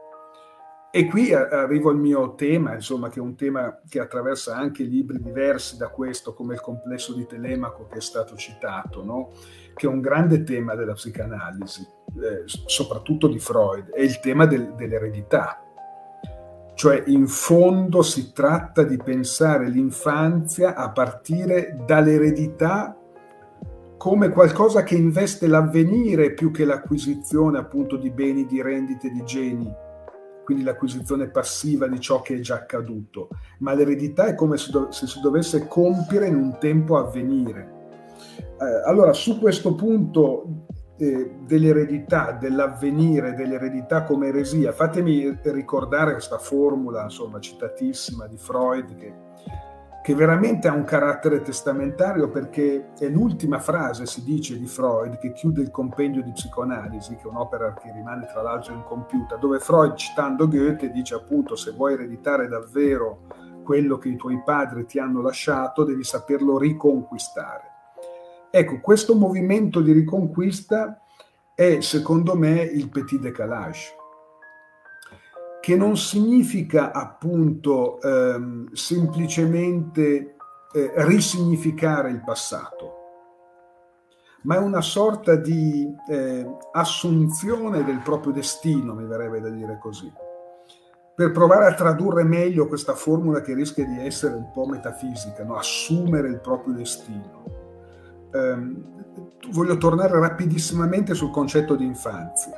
[0.94, 5.22] E qui arrivo al mio tema, insomma, che è un tema che attraversa anche libri
[5.22, 9.30] diversi da questo, come il complesso di Telemaco che è stato citato, no?
[9.74, 14.74] che è un grande tema della psicanalisi, eh, soprattutto di Freud, è il tema del,
[14.74, 15.62] dell'eredità.
[16.82, 22.98] Cioè, in fondo si tratta di pensare l'infanzia a partire dall'eredità
[23.96, 29.72] come qualcosa che investe l'avvenire più che l'acquisizione appunto di beni, di rendite, di geni,
[30.44, 33.28] quindi l'acquisizione passiva di ciò che è già accaduto,
[33.58, 37.90] ma l'eredità è come se, si dovesse compiere in un tempo a venire.
[38.60, 40.66] Eh, allora, su questo punto
[41.02, 44.72] dell'eredità, dell'avvenire, dell'eredità come eresia.
[44.72, 49.14] Fatemi ricordare questa formula, insomma, citatissima di Freud, che,
[50.00, 55.32] che veramente ha un carattere testamentario perché è l'ultima frase, si dice, di Freud che
[55.32, 59.94] chiude il compendio di psicoanalisi, che è un'opera che rimane tra l'altro incompiuta, dove Freud,
[59.94, 63.22] citando Goethe, dice appunto se vuoi ereditare davvero
[63.64, 67.71] quello che i tuoi padri ti hanno lasciato, devi saperlo riconquistare.
[68.54, 71.00] Ecco, questo movimento di riconquista
[71.54, 73.96] è secondo me il petit décalage,
[75.62, 80.36] che non significa appunto ehm, semplicemente
[80.70, 82.92] eh, risignificare il passato,
[84.42, 90.12] ma è una sorta di eh, assunzione del proprio destino, mi verrebbe da dire così,
[91.14, 95.56] per provare a tradurre meglio questa formula che rischia di essere un po' metafisica, no?
[95.56, 97.61] assumere il proprio destino
[98.32, 98.84] ehm,
[99.50, 102.52] voglio tornare rapidissimamente sul concetto di infanzia.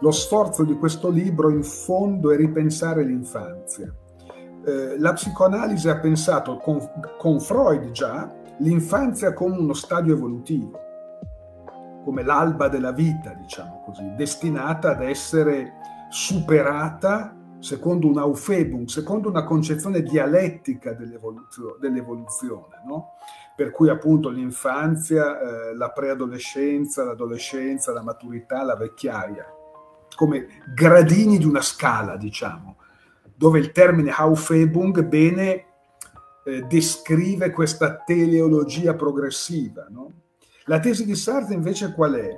[0.00, 3.92] Lo sforzo di questo libro in fondo è ripensare l'infanzia.
[4.64, 6.78] Eh, la psicoanalisi ha pensato con,
[7.18, 10.78] con Freud già l'infanzia come uno stadio evolutivo,
[12.04, 15.72] come l'alba della vita, diciamo così, destinata ad essere
[16.10, 23.12] superata secondo un Aufhebung, secondo una concezione dialettica dell'evoluzio, dell'evoluzione, no?
[23.60, 29.44] Per cui appunto l'infanzia, eh, la preadolescenza, l'adolescenza, la maturità, la vecchiaia,
[30.16, 32.78] come gradini di una scala, diciamo,
[33.34, 35.66] dove il termine Aufhebung bene
[36.42, 39.88] eh, descrive questa teleologia progressiva.
[39.90, 40.10] No?
[40.64, 42.34] La tesi di Sartre invece qual è?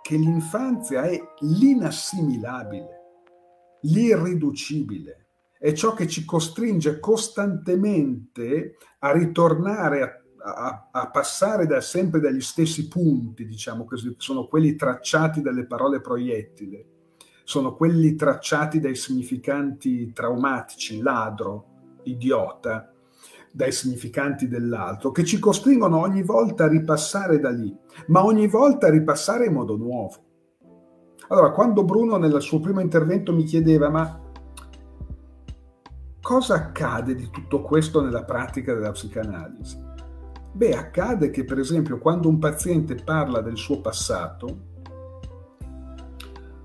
[0.00, 2.98] Che l'infanzia è l'inassimilabile
[3.80, 5.26] l'irriducibile,
[5.58, 12.40] è ciò che ci costringe costantemente a ritornare a, a, a, passare da, sempre dagli
[12.40, 16.86] stessi punti, diciamo così, sono quelli tracciati dalle parole proiettile,
[17.44, 21.66] sono quelli tracciati dai significanti traumatici, ladro,
[22.04, 22.92] idiota,
[23.52, 27.74] dai significanti dell'altro, che ci costringono ogni volta a ripassare da lì,
[28.06, 30.14] ma ogni volta a ripassare in modo nuovo
[31.28, 34.20] Allora, quando Bruno nel suo primo intervento mi chiedeva, ma
[36.22, 39.88] cosa accade di tutto questo nella pratica della psicanalisi?
[40.52, 44.68] Beh, accade che per esempio quando un paziente parla del suo passato,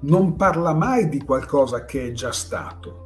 [0.01, 3.05] non parla mai di qualcosa che è già stato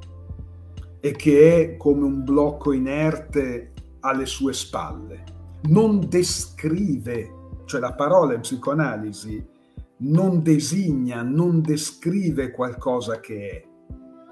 [0.99, 5.23] e che è come un blocco inerte alle sue spalle.
[5.63, 9.57] Non descrive, cioè la parola in psicoanalisi
[10.01, 13.67] non designa, non descrive qualcosa che è,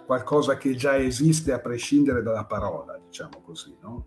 [0.05, 4.05] qualcosa che già esiste a prescindere dalla parola, diciamo così, no?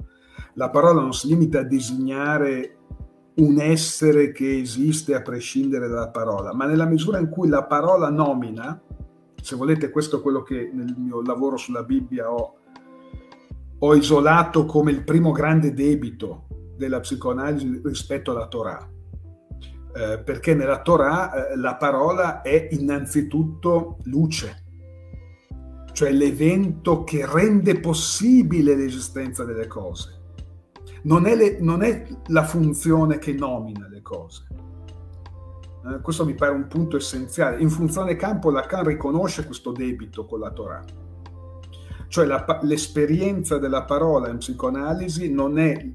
[0.60, 2.76] La parola non si limita a designare
[3.36, 8.10] un essere che esiste a prescindere dalla parola, ma nella misura in cui la parola
[8.10, 8.78] nomina,
[9.40, 12.56] se volete questo è quello che nel mio lavoro sulla Bibbia ho,
[13.78, 16.46] ho isolato come il primo grande debito
[16.76, 18.86] della psicoanalisi rispetto alla Torah.
[19.96, 24.62] Eh, perché nella Torah eh, la parola è innanzitutto luce,
[25.92, 30.18] cioè l'evento che rende possibile l'esistenza delle cose.
[31.02, 34.46] Non è, le, non è la funzione che nomina le cose.
[35.86, 37.60] Eh, questo mi pare un punto essenziale.
[37.60, 40.84] In funzione campo Lacan riconosce questo debito con la Torah.
[42.08, 45.88] Cioè la, l'esperienza della parola in psicoanalisi non, è,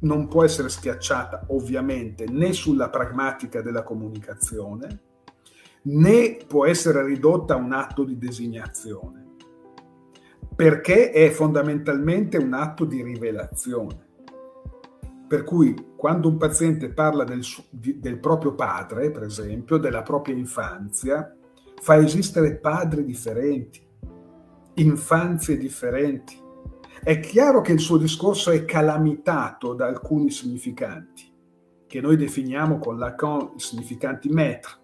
[0.00, 5.00] non può essere schiacciata ovviamente né sulla pragmatica della comunicazione,
[5.82, 9.22] né può essere ridotta a un atto di designazione
[10.54, 14.01] perché è fondamentalmente un atto di rivelazione.
[15.32, 21.34] Per cui quando un paziente parla del, del, proprio padre, per esempio, della propria infanzia,
[21.80, 23.82] fa esistere padri differenti,
[24.74, 26.38] infanzie differenti.
[27.02, 31.32] È chiaro che il suo discorso è calamitato da alcuni significanti,
[31.86, 34.80] che noi definiamo con Lacan i significanti maître,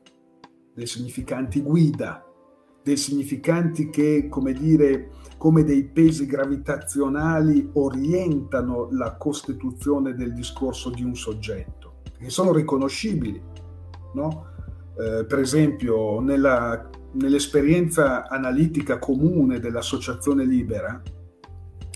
[0.72, 2.24] dei significanti guida,
[2.82, 11.05] dei significanti che, come dire, come dei pesi gravitazionali orientano la costituzione del discorso di
[11.05, 13.41] un soggetto, che sono riconoscibili.
[14.14, 14.47] No?
[14.99, 21.01] Eh, per esempio, nella, nell'esperienza analitica comune dell'associazione libera,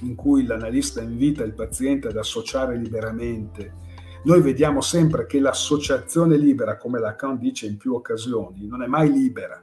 [0.03, 3.80] in cui l'analista invita il paziente ad associare liberamente,
[4.24, 9.11] noi vediamo sempre che l'associazione libera, come Lacan dice in più occasioni, non è mai
[9.11, 9.61] libera,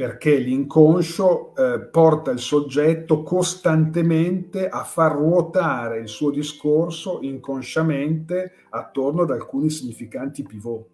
[0.00, 9.24] perché l'inconscio eh, porta il soggetto costantemente a far ruotare il suo discorso inconsciamente attorno
[9.24, 10.86] ad alcuni significanti pivot,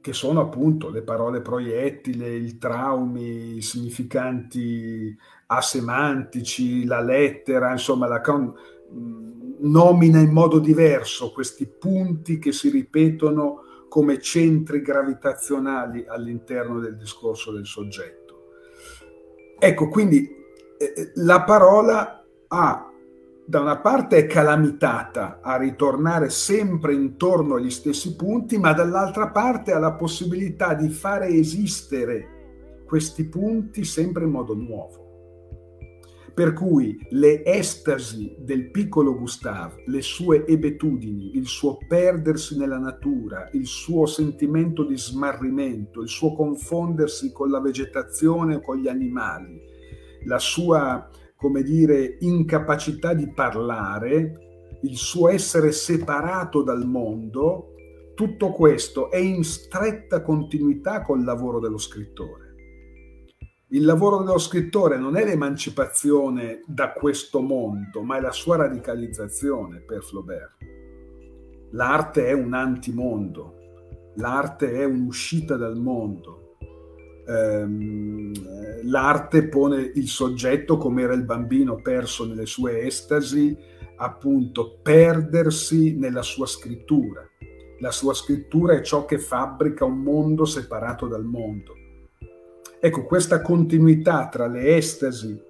[0.00, 5.12] che sono appunto le parole proiettile, i traumi, i significanti
[5.46, 8.54] asemantici, la lettera, insomma la con,
[8.94, 13.61] mm, nomina in modo diverso questi punti che si ripetono
[13.92, 18.44] come centri gravitazionali all'interno del discorso del soggetto.
[19.58, 20.34] Ecco, quindi
[20.78, 22.90] eh, eh, la parola ha
[23.44, 29.72] da una parte è calamitata a ritornare sempre intorno agli stessi punti, ma dall'altra parte
[29.72, 35.01] ha la possibilità di fare esistere questi punti sempre in modo nuovo.
[36.34, 43.50] Per cui le estasi del piccolo Gustave, le sue ebetudini, il suo perdersi nella natura,
[43.52, 49.60] il suo sentimento di smarrimento, il suo confondersi con la vegetazione o con gli animali,
[50.24, 57.74] la sua, come dire, incapacità di parlare, il suo essere separato dal mondo,
[58.14, 62.41] tutto questo è in stretta continuità col lavoro dello scrittore.
[63.72, 69.80] Il lavoro dello scrittore non è l'emancipazione da questo mondo, ma è la sua radicalizzazione
[69.80, 70.56] per Flaubert.
[71.70, 73.54] L'arte è un antimondo,
[74.16, 76.56] l'arte è un'uscita dal mondo.
[77.26, 78.32] Ehm,
[78.90, 83.56] l'arte pone il soggetto come era il bambino perso nelle sue estasi,
[83.96, 87.26] appunto perdersi nella sua scrittura.
[87.78, 91.80] La sua scrittura è ciò che fabbrica un mondo separato dal mondo
[92.84, 95.40] Ecco, questa continuità tra le estasi,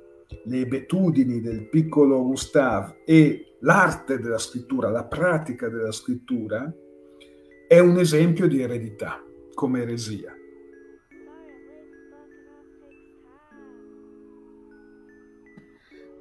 [0.44, 6.70] le abitudini del piccolo Gustave e l'arte della scrittura, la pratica della scrittura,
[7.66, 9.24] è un esempio di eredità
[9.54, 10.36] come eresia.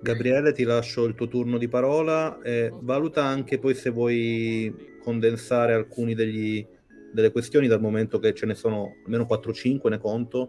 [0.01, 5.73] Gabriele, ti lascio il tuo turno di parola e valuta anche poi se vuoi condensare
[5.73, 10.47] alcune delle questioni dal momento che ce ne sono almeno 4-5, ne conto,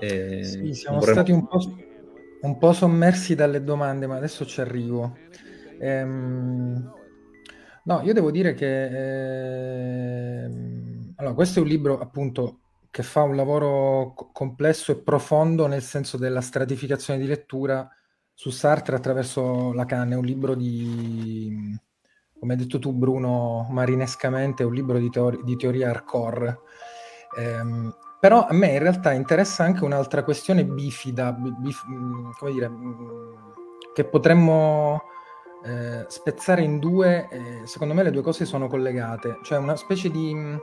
[0.00, 1.16] eh, sì, siamo vorremmo...
[1.16, 1.58] stati un po',
[2.42, 5.16] un po', sommersi dalle domande, ma adesso ci arrivo.
[5.78, 6.92] Ehm,
[7.84, 8.84] no, io devo dire che
[10.44, 10.50] eh,
[11.20, 16.16] Allora, questo è un libro appunto che fa un lavoro complesso e profondo nel senso
[16.16, 17.86] della stratificazione di lettura
[18.32, 20.12] su Sartre attraverso Lacan.
[20.12, 21.78] È un libro di,
[22.38, 26.58] come hai detto tu Bruno, marinescamente, è un libro di, teori- di teoria hardcore.
[27.38, 32.68] Ehm, però a me in realtà interessa anche un'altra questione bifida, bif- mm, come dire,
[32.68, 33.32] mm,
[33.94, 35.02] che potremmo
[35.64, 37.28] eh, spezzare in due.
[37.30, 40.56] Eh, secondo me le due cose sono collegate, cioè una specie di, mm,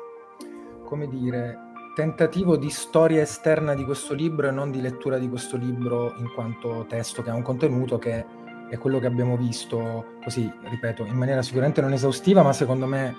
[0.85, 1.57] come dire,
[1.95, 6.31] tentativo di storia esterna di questo libro e non di lettura di questo libro in
[6.35, 8.23] quanto testo che ha un contenuto che
[8.69, 13.15] è quello che abbiamo visto, così, ripeto, in maniera sicuramente non esaustiva, ma secondo me...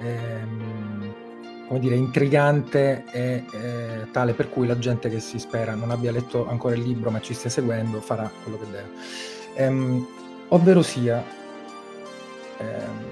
[0.00, 1.26] Ehm,
[1.68, 6.10] come dire, intrigante e eh, tale per cui la gente che si spera non abbia
[6.10, 8.88] letto ancora il libro ma ci stia seguendo farà quello che deve.
[9.54, 10.06] Ehm,
[10.48, 11.22] ovvero sia,
[12.56, 13.04] ehm,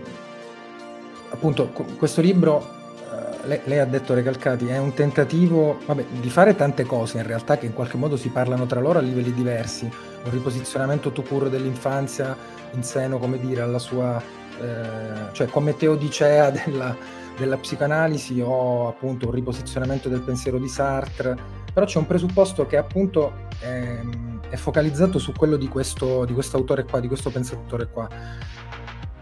[1.28, 2.66] appunto, questo libro,
[3.12, 7.26] eh, lei, lei, ha detto Recalcati, è un tentativo vabbè, di fare tante cose in
[7.26, 11.22] realtà che in qualche modo si parlano tra loro a livelli diversi, un riposizionamento to
[11.22, 12.34] cure dell'infanzia
[12.72, 14.18] in seno, come dire, alla sua,
[14.58, 21.36] eh, cioè come teodicea della della psicanalisi o appunto un riposizionamento del pensiero di Sartre,
[21.72, 26.84] però c'è un presupposto che appunto è, ehm, è focalizzato su quello di questo, autore
[26.84, 28.08] qua, di questo pensatore qua,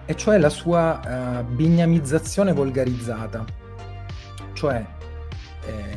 [0.07, 3.45] e cioè la sua uh, bignamizzazione volgarizzata,
[4.53, 4.87] cioè
[5.67, 5.93] eh,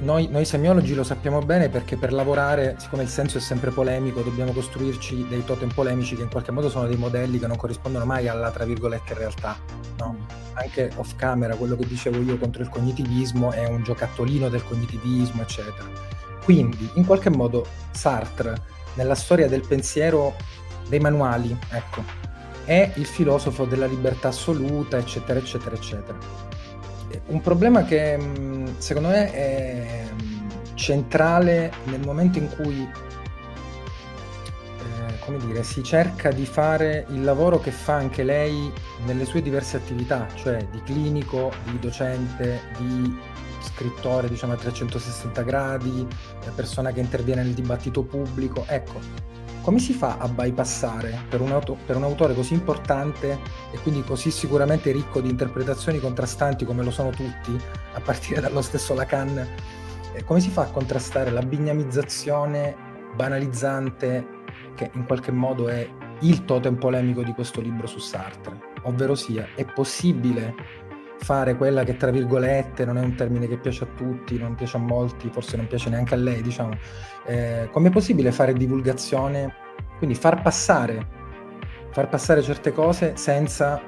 [0.00, 4.20] noi, noi, semiologi lo sappiamo bene perché per lavorare, siccome il senso è sempre polemico,
[4.22, 8.04] dobbiamo costruirci dei totem polemici che in qualche modo sono dei modelli che non corrispondono
[8.04, 9.56] mai alla, tra virgolette, realtà.
[9.98, 10.16] No?
[10.18, 10.24] Mm.
[10.54, 15.42] Anche off camera, quello che dicevo io contro il cognitivismo è un giocattolino del cognitivismo,
[15.42, 15.88] eccetera.
[16.42, 18.60] Quindi, in qualche modo, Sartre,
[18.94, 20.34] nella storia del pensiero
[20.88, 22.02] dei manuali, ecco,
[22.64, 26.47] è il filosofo della libertà assoluta, eccetera, eccetera, eccetera
[27.26, 30.36] un problema che mm, secondo me è mm,
[30.74, 32.88] centrale nel momento in cui
[34.78, 38.72] eh, come dire, si cerca di fare il lavoro che fa anche lei
[39.04, 46.06] nelle sue diverse attività, cioè di clinico, di docente, di scrittore diciamo a 360 gradi,
[46.54, 48.64] persona che interviene nel dibattito pubblico.
[48.66, 49.00] Ecco,
[49.68, 53.38] come si fa a bypassare per un, auto, per un, autore così importante
[53.70, 57.54] e quindi così sicuramente ricco di interpretazioni contrastanti come lo sono tutti,
[57.92, 59.46] a partire dallo stesso Lacan,
[60.14, 62.74] eh, come si fa a contrastare la bignamizzazione
[63.14, 64.26] banalizzante
[64.74, 65.86] che in qualche modo è
[66.20, 70.54] il totem polemico di questo libro su Sartre, ovvero sia è possibile
[71.18, 74.76] fare quella che tra virgolette non è un termine che piace a tutti, non piace
[74.76, 76.76] a molti, forse non piace neanche a lei, diciamo.
[77.26, 79.54] Eh, com'è possibile fare divulgazione,
[79.98, 81.06] quindi far passare,
[81.90, 83.80] far passare certe cose senza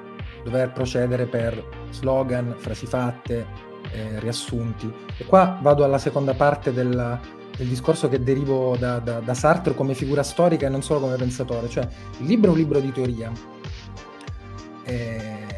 [0.43, 3.47] dover procedere per slogan, frasi fatte,
[3.93, 4.93] eh, riassunti.
[5.17, 7.19] E qua vado alla seconda parte della,
[7.57, 11.17] del discorso che derivo da, da, da, Sartre come figura storica e non solo come
[11.17, 11.69] pensatore.
[11.69, 11.87] Cioè,
[12.19, 13.31] il libro è un libro di teoria.
[14.85, 15.50] Eh,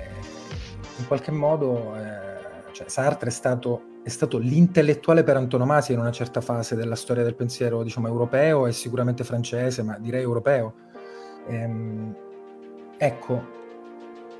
[1.02, 6.10] in qualche modo eh, cioè Sartre è stato, è stato, l'intellettuale per antonomasia in una
[6.10, 10.74] certa fase della storia del pensiero diciamo, europeo e sicuramente francese, ma direi europeo.
[11.48, 12.14] Ehm,
[12.96, 13.46] ecco,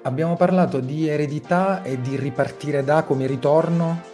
[0.02, 4.10] abbiamo parlato di eredità e di ripartire da come ritorno,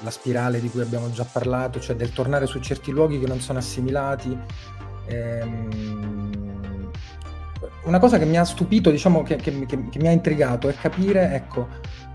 [0.00, 3.40] la spirale di cui abbiamo già parlato, cioè del tornare su certi luoghi che non
[3.40, 4.36] sono assimilati.
[5.06, 6.11] Ehm,
[7.84, 10.74] una cosa che mi ha stupito, diciamo, che, che, che, che mi ha intrigato è
[10.74, 11.68] capire, ecco,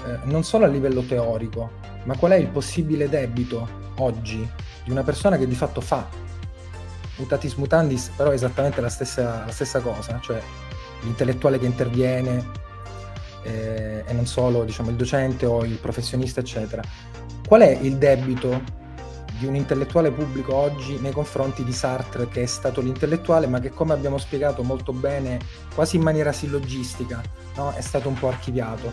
[0.05, 1.71] eh, non solo a livello teorico,
[2.03, 4.49] ma qual è il possibile debito oggi
[4.83, 6.07] di una persona che di fatto fa
[7.17, 10.39] mutatis mutandis, però esattamente la stessa, la stessa cosa, cioè
[11.01, 12.45] l'intellettuale che interviene
[13.43, 16.81] eh, e non solo diciamo, il docente o il professionista, eccetera.
[17.45, 18.85] Qual è il debito
[19.39, 23.71] di un intellettuale pubblico oggi nei confronti di Sartre, che è stato l'intellettuale, ma che
[23.71, 25.39] come abbiamo spiegato molto bene,
[25.73, 27.21] quasi in maniera sillogistica,
[27.55, 27.71] no?
[27.71, 28.91] è stato un po' archiviato.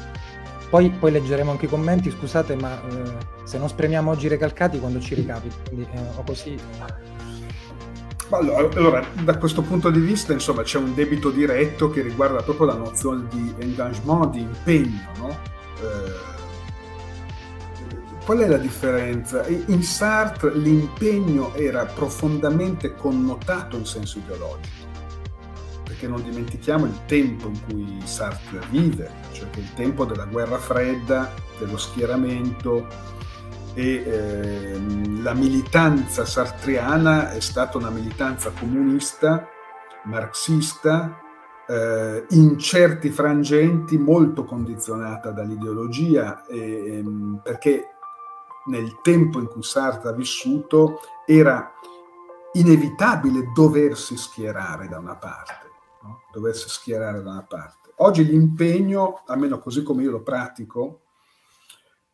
[0.71, 5.01] Poi, poi leggeremo anche i commenti, scusate, ma eh, se non spremiamo oggi recalcati quando
[5.01, 5.87] ci ricapita, eh,
[6.17, 6.59] o così.
[8.31, 12.67] Allora, allora, da questo punto di vista, insomma, c'è un debito diretto che riguarda proprio
[12.67, 15.39] la nozione di engagement, di impegno, no?
[15.81, 16.34] Eh,
[18.25, 19.47] Qual è la differenza?
[19.47, 24.87] In Sartre l'impegno era profondamente connotato in senso ideologico,
[25.85, 31.35] perché non dimentichiamo il tempo in cui Sartre vive, cioè il tempo della guerra fredda,
[31.59, 32.87] dello schieramento
[33.75, 34.81] e eh,
[35.21, 39.47] la militanza sartriana è stata una militanza comunista,
[40.05, 41.19] marxista,
[41.67, 47.03] eh, in certi frangenti molto condizionata dall'ideologia, eh,
[47.43, 47.94] perché
[48.67, 51.73] nel tempo in cui Sartre ha vissuto era
[52.53, 55.71] inevitabile doversi schierare da una parte,
[56.03, 56.23] no?
[56.33, 57.93] doversi schierare da una parte.
[57.97, 61.01] Oggi l'impegno, almeno così come io lo pratico,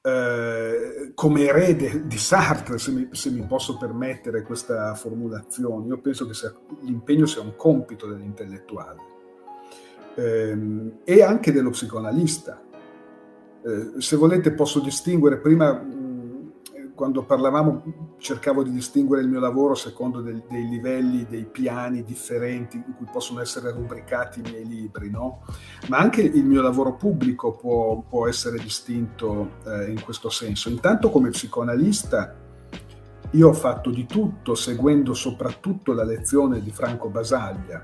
[0.03, 6.27] eh, come erede di Sartre, se mi, se mi, posso permettere questa formulazione, io penso
[6.27, 9.01] che sia, l'impegno sia un compito dell'intellettuale
[10.15, 12.63] ehm, e anche dello psicoanalista.
[13.63, 15.85] Eh, se volete posso distinguere prima
[17.01, 22.77] quando parlavamo cercavo di distinguere il mio lavoro secondo del, dei livelli, dei piani differenti
[22.77, 25.41] in cui possono essere rubricati i miei libri, no?
[25.89, 30.69] ma anche il mio lavoro pubblico può, può essere distinto eh, in questo senso.
[30.69, 32.37] Intanto come psicoanalista
[33.31, 37.83] io ho fatto di tutto seguendo soprattutto la lezione di Franco Basaglia,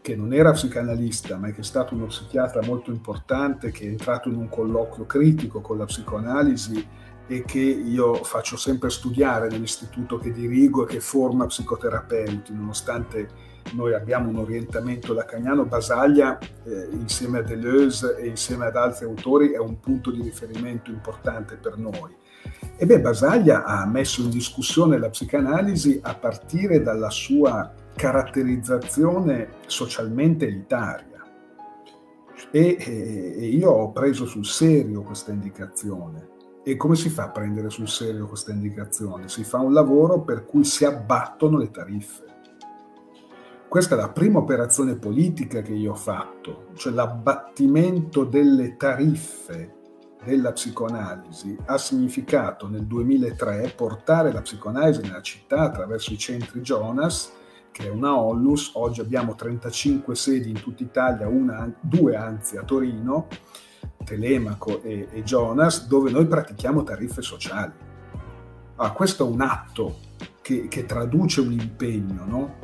[0.00, 4.28] che non era psicanalista, ma che è stato uno psichiatra molto importante, che è entrato
[4.28, 10.32] in un colloquio critico con la psicoanalisi e che io faccio sempre studiare nell'istituto che
[10.32, 17.42] dirigo e che forma psicoterapeuti, nonostante noi abbiamo un orientamento lacaniano, Basaglia eh, insieme a
[17.42, 22.14] Deleuze e insieme ad altri autori è un punto di riferimento importante per noi.
[22.76, 30.46] E beh, Basaglia ha messo in discussione la psicanalisi a partire dalla sua caratterizzazione socialmente
[30.46, 31.24] elitaria.
[32.50, 36.31] E, e, e io ho preso sul serio questa indicazione
[36.64, 39.28] e come si fa a prendere sul serio questa indicazione?
[39.28, 42.24] Si fa un lavoro per cui si abbattono le tariffe.
[43.68, 49.80] Questa è la prima operazione politica che io ho fatto, cioè l'abbattimento delle tariffe
[50.24, 57.32] della psicoanalisi ha significato nel 2003 portare la psicoanalisi nella città attraverso i centri Jonas,
[57.72, 62.62] che è una Onlus, oggi abbiamo 35 sedi in tutta Italia, una, due anzi a
[62.62, 63.26] Torino,
[64.04, 67.72] Telemaco e, e Jonas, dove noi pratichiamo tariffe sociali.
[68.76, 69.96] Ah, questo è un atto
[70.40, 72.54] che, che traduce un impegno, no?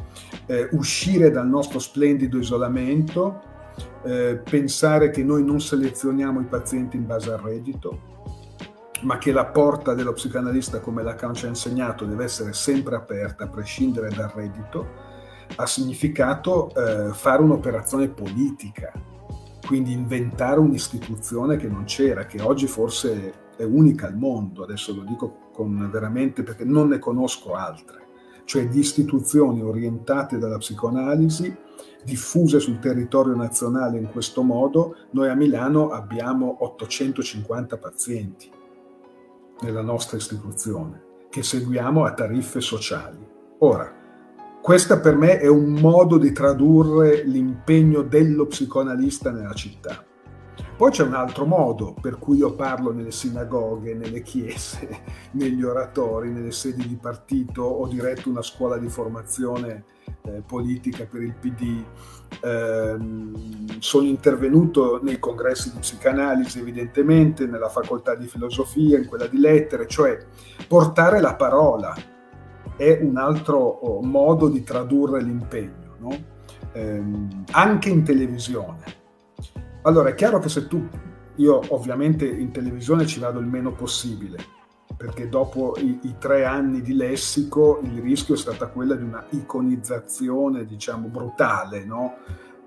[0.47, 3.41] eh, uscire dal nostro splendido isolamento,
[4.05, 8.17] eh, pensare che noi non selezioniamo i pazienti in base al reddito,
[9.03, 13.45] ma che la porta dello psicanalista, come Lacan ci ha insegnato, deve essere sempre aperta,
[13.45, 15.07] a prescindere dal reddito,
[15.57, 18.93] ha significato eh, fare un'operazione politica,
[19.69, 25.03] quindi inventare un'istituzione che non c'era, che oggi forse è unica al mondo, adesso lo
[25.03, 28.07] dico con veramente perché non ne conosco altre,
[28.47, 31.55] cioè di istituzioni orientate dalla psicoanalisi,
[32.03, 38.51] diffuse sul territorio nazionale in questo modo, noi a Milano abbiamo 850 pazienti
[39.61, 43.19] nella nostra istituzione che seguiamo a tariffe sociali.
[43.59, 43.98] Ora,
[44.61, 50.05] questo per me è un modo di tradurre l'impegno dello psicoanalista nella città.
[50.77, 55.03] Poi c'è un altro modo per cui io parlo nelle sinagoghe, nelle chiese,
[55.33, 59.85] negli oratori, nelle sedi di partito, ho diretto una scuola di formazione
[60.23, 61.83] eh, politica per il PD,
[62.45, 62.97] eh,
[63.81, 69.89] sono intervenuto nei congressi di psicanalisi evidentemente, nella facoltà di filosofia, in quella di lettere,
[69.89, 70.17] cioè
[70.69, 71.93] portare la parola
[72.79, 76.17] è un altro oh, modo di tradurre l'impegno, no?
[76.73, 78.97] ehm, anche in televisione.
[79.83, 80.87] Allora è chiaro che se tu,
[81.37, 84.39] io ovviamente in televisione ci vado il meno possibile,
[84.97, 89.27] perché dopo i, i tre anni di lessico il rischio è stata quella di una
[89.31, 92.17] iconizzazione, diciamo, brutale, no?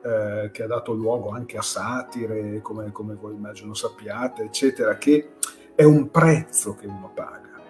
[0.03, 5.36] Eh, che ha dato luogo anche a satire, come, come, voi immagino sappiate, eccetera, che
[5.74, 7.62] è un prezzo che uno paga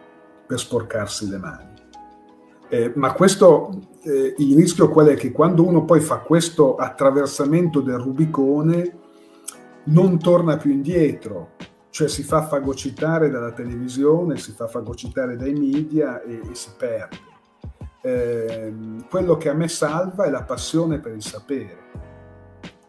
[0.48, 1.71] per sporcarsi le mani.
[2.74, 3.70] Eh, ma questo,
[4.04, 5.16] eh, il rischio qual è?
[5.16, 8.98] Che quando uno poi fa questo attraversamento del Rubicone
[9.86, 11.50] non torna più indietro,
[11.90, 17.18] cioè si fa fagocitare dalla televisione, si fa fagocitare dai media e, e si perde.
[18.02, 18.74] Eh,
[19.10, 21.78] quello che a me salva è la passione per il sapere,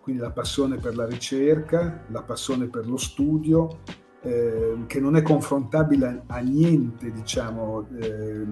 [0.00, 3.80] quindi la passione per la ricerca, la passione per lo studio,
[4.22, 8.46] eh, che non è confrontabile a, niente, diciamo, eh,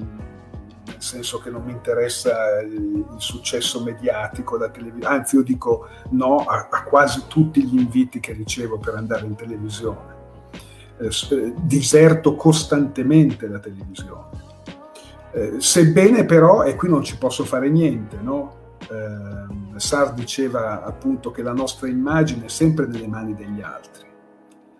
[0.87, 5.87] nel senso che non mi interessa il, il successo mediatico, la televisione, anzi io dico
[6.11, 10.18] no a, a, quasi tutti gli inviti che ricevo per andare in televisione.
[10.99, 14.49] Eh diserto costantemente la televisione.
[15.33, 18.76] Eh, sebbene però, e qui non ci posso fare niente, no?
[18.91, 24.09] eh, Sar diceva appunto che la nostra immagine è sempre nelle mani degli altri,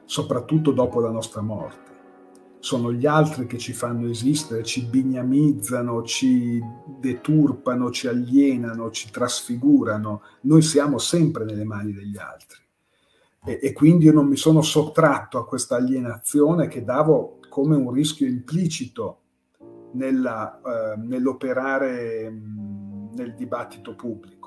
[0.05, 1.90] soprattutto dopo la nostra morte
[2.61, 6.63] sono gli altri che ci fanno esistere, ci bignamizzano, ci
[7.01, 10.23] deturpano, ci alienano, ci trasfigurano.
[10.43, 12.59] Noi siamo sempre nelle mani degli altri.
[13.45, 17.91] E, e quindi io non mi sono sottratto a questa alienazione che davo come un
[17.91, 19.19] rischio implicito
[19.93, 22.31] nella, eh, nell'operare
[23.13, 24.39] nel dibattito pubblico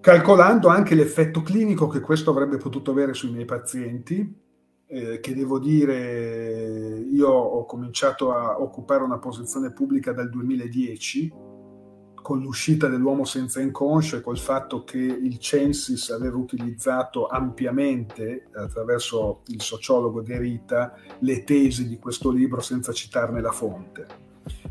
[0.00, 4.47] calcolando anche l'effetto clinico che questo avrebbe potuto avere sui miei pazienti,
[4.90, 11.46] eh, che devo dire, io ho cominciato a occupare una posizione pubblica dal 2010,
[12.14, 19.42] con l'uscita dell'uomo senza inconscio e col fatto che il Censis aveva utilizzato ampiamente, attraverso
[19.46, 24.06] il sociologo Derita, le tesi di questo libro senza citarne la fonte.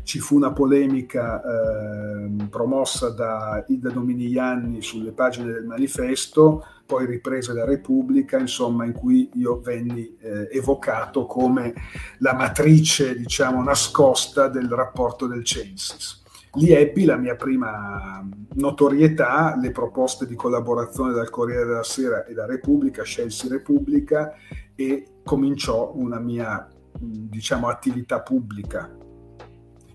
[0.02, 7.52] Ci fu una polemica eh, promossa da Ida Dominigliani sulle pagine del manifesto, poi ripresa
[7.52, 11.74] da Repubblica, insomma, in cui io venni eh, evocato come
[12.20, 16.22] la matrice, diciamo, nascosta del rapporto del Censis.
[16.54, 22.32] Lì ebbi la mia prima notorietà, le proposte di collaborazione dal Corriere della Sera e
[22.32, 24.32] da Repubblica, scelsi Repubblica
[24.74, 26.66] e cominciò una mia
[26.98, 28.90] diciamo, attività pubblica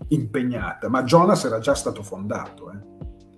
[0.08, 2.93] impegnata, ma Jonas era già stato fondato eh,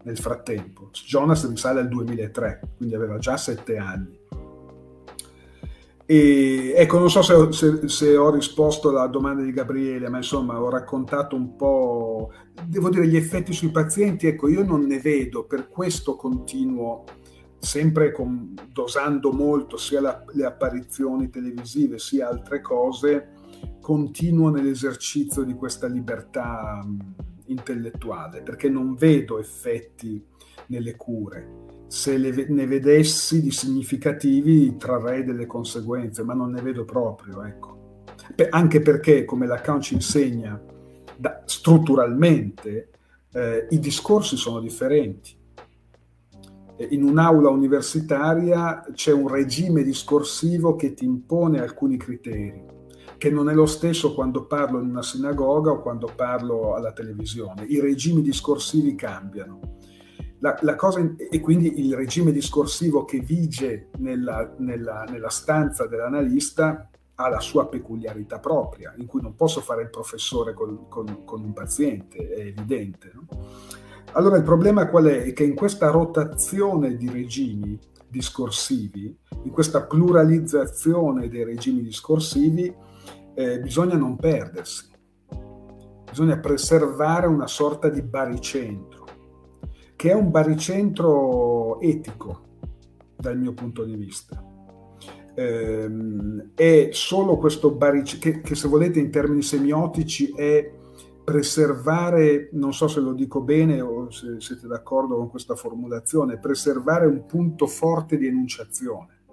[0.06, 0.90] nel frattempo.
[0.92, 4.18] Jonas risale al 2003, quindi aveva già sette anni.
[6.08, 10.60] E ecco, non so se, se, se, ho risposto alla domanda di Gabriele, ma insomma
[10.60, 12.32] ho raccontato un po',
[12.64, 14.28] devo dire, gli effetti sui pazienti.
[14.28, 17.04] Ecco, io non ne vedo, per questo continuo
[17.58, 23.32] sempre con, dosando molto sia la, le apparizioni televisive sia altre cose
[23.80, 26.86] continuo nell'esercizio di questa libertà
[27.46, 30.24] intellettuale, perché non vedo effetti
[30.66, 31.64] nelle cure.
[31.88, 38.04] Se le, ne vedessi di significativi trarrei delle conseguenze, ma non ne vedo proprio, ecco.
[38.50, 40.60] anche perché, come Lacan ci insegna,
[41.16, 42.90] da, strutturalmente
[43.32, 45.34] eh, i discorsi sono differenti.
[46.90, 52.75] In un'aula universitaria c'è un regime discorsivo che ti impone alcuni criteri
[53.18, 57.64] che non è lo stesso quando parlo in una sinagoga o quando parlo alla televisione.
[57.64, 59.76] I regimi discorsivi cambiano.
[60.40, 66.90] La, la cosa, e quindi il regime discorsivo che vige nella, nella, nella stanza dell'analista
[67.18, 71.42] ha la sua peculiarità propria, in cui non posso fare il professore con, con, con
[71.42, 73.10] un paziente, è evidente.
[73.14, 73.26] No?
[74.12, 75.24] Allora il problema qual è?
[75.24, 82.74] È che in questa rotazione di regimi discorsivi, in questa pluralizzazione dei regimi discorsivi,
[83.36, 84.88] eh, bisogna non perdersi,
[86.08, 89.04] bisogna preservare una sorta di baricentro,
[89.94, 92.44] che è un baricentro etico
[93.14, 94.42] dal mio punto di vista.
[95.34, 95.90] Eh,
[96.54, 100.72] è solo questo baricentro, che, che se volete in termini semiotici è
[101.22, 107.04] preservare, non so se lo dico bene o se siete d'accordo con questa formulazione, preservare
[107.04, 109.24] un punto forte di enunciazione,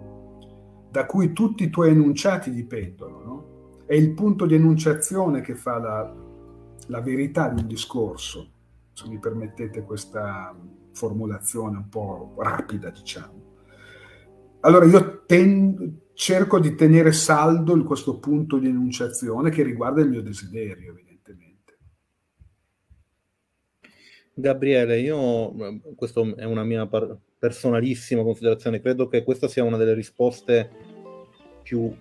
[0.91, 3.22] da cui tutti i tuoi enunciati dipendono.
[3.85, 6.15] È il punto di enunciazione che fa la,
[6.87, 8.51] la verità di un discorso,
[8.93, 10.55] se mi permettete questa
[10.93, 13.41] formulazione un po' rapida, diciamo.
[14.61, 20.21] Allora io ten, cerco di tenere saldo questo punto di enunciazione che riguarda il mio
[20.21, 21.77] desiderio, evidentemente.
[24.33, 25.53] Gabriele, io,
[25.95, 26.87] questa è una mia
[27.37, 30.69] personalissima considerazione, credo che questa sia una delle risposte
[31.61, 31.93] più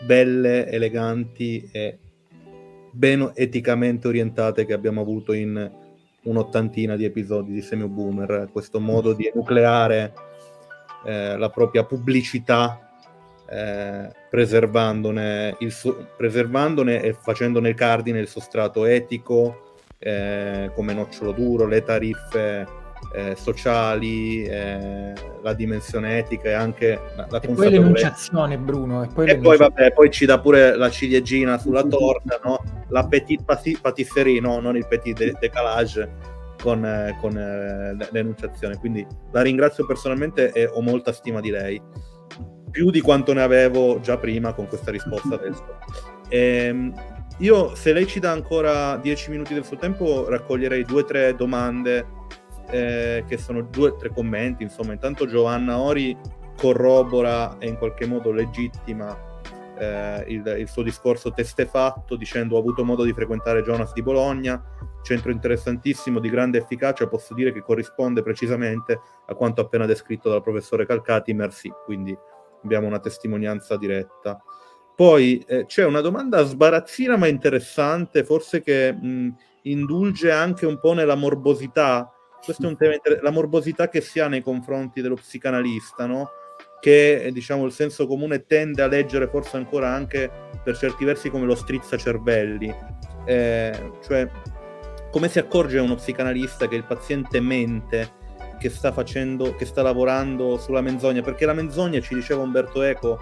[0.00, 1.98] belle, eleganti e
[2.90, 5.70] ben eticamente orientate che abbiamo avuto in
[6.22, 10.12] un'ottantina di episodi di Semio Boomer, questo modo di nucleare
[11.04, 12.90] eh, la propria pubblicità
[13.48, 21.82] eh, preservandone, so- preservandone e facendone cardine il sostrato etico eh, come nocciolo duro, le
[21.82, 22.66] tariffe
[23.12, 29.08] eh, sociali, eh, la dimensione etica e anche la, la e poi l'enunciazione Bruno e
[29.08, 32.62] poi, e poi, vabbè, poi ci dà pure la ciliegina sulla torta no?
[32.88, 33.42] la petit
[33.80, 34.60] patisserie no?
[34.60, 36.08] non il petit décalage
[36.62, 41.82] con, eh, con eh, l'enunciazione quindi la ringrazio personalmente e ho molta stima di lei
[42.70, 45.64] più di quanto ne avevo già prima con questa risposta adesso
[46.28, 46.92] ehm,
[47.38, 51.34] io se lei ci dà ancora dieci minuti del suo tempo raccoglierei due o tre
[51.34, 52.18] domande
[52.70, 56.16] eh, che sono due o tre commenti, insomma, intanto Giovanna Ori
[56.56, 59.28] corrobora e in qualche modo legittima
[59.78, 64.62] eh, il, il, suo discorso testefatto dicendo ho avuto modo di frequentare Jonas di Bologna,
[65.02, 70.42] centro interessantissimo di grande efficacia, posso dire che corrisponde precisamente a quanto appena descritto dal
[70.42, 72.16] professore Calcati, merci, quindi
[72.62, 74.42] abbiamo una testimonianza diretta.
[74.94, 80.92] Poi eh, c'è una domanda sbarazzina ma interessante, forse che mh, indulge anche un po'
[80.92, 82.12] nella morbosità.
[82.44, 86.30] Questo è un tema inter- la morbosità che si ha nei confronti dello psicanalista, no?
[86.80, 90.30] Che diciamo il senso comune tende a leggere forse ancora anche
[90.62, 92.74] per certi versi come lo strizza cervelli.
[93.26, 94.28] Eh, cioè,
[95.10, 98.12] come si accorge uno psicanalista che il paziente mente,
[98.58, 101.20] che sta facendo, che sta lavorando sulla menzogna?
[101.20, 103.18] Perché la menzogna, ci diceva Umberto Eco,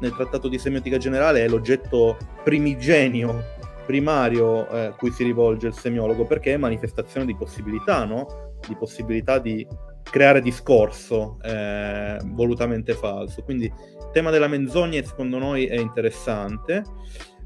[0.00, 3.42] nel trattato di semiotica generale è l'oggetto primigenio,
[3.86, 8.51] primario eh, cui si rivolge il semiologo, perché è manifestazione di possibilità, no?
[8.66, 9.66] Di possibilità di
[10.02, 13.42] creare discorso eh, volutamente falso.
[13.42, 16.82] Quindi il tema della menzogna secondo noi è interessante.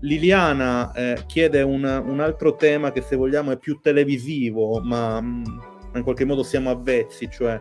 [0.01, 5.27] Liliana eh, chiede un, un, altro tema che se vogliamo è più televisivo, ma mh,
[5.27, 7.57] mm, in qualche modo siamo avvezzi, cioè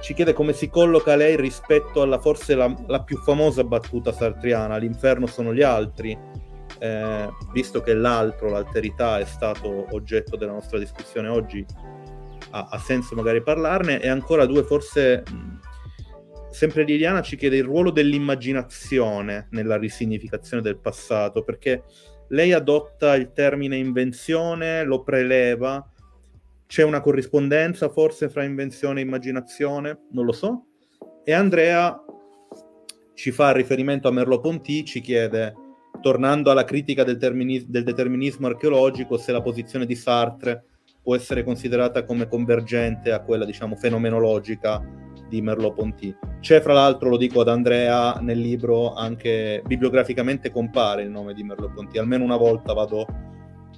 [0.00, 4.78] ci chiede come si colloca lei rispetto alla forse la, la più famosa battuta sartriana,
[4.78, 6.18] l'inferno sono gli altri,
[6.78, 11.64] eh, visto che l'altro, l'alterità, è stato oggetto della nostra discussione oggi,
[12.50, 15.22] ha, ha senso magari parlarne, e ancora due forse...
[16.50, 21.84] Sempre Liliana ci chiede il ruolo dell'immaginazione nella risignificazione del passato, perché
[22.30, 25.88] lei adotta il termine invenzione, lo preleva,
[26.66, 30.06] c'è una corrispondenza forse fra invenzione e immaginazione?
[30.10, 30.64] Non lo so.
[31.22, 32.04] E Andrea
[33.14, 35.54] ci fa riferimento a Merleau-Ponty, ci chiede,
[36.00, 40.64] tornando alla critica del, terminis- del determinismo archeologico, se la posizione di Sartre
[41.02, 44.82] può essere considerata come convergente a quella, diciamo, fenomenologica
[45.28, 46.16] di Merleau-Ponty.
[46.40, 51.42] C'è, fra l'altro, lo dico ad Andrea, nel libro anche bibliograficamente compare il nome di
[51.42, 53.06] Merleau-Ponty, almeno una volta vado,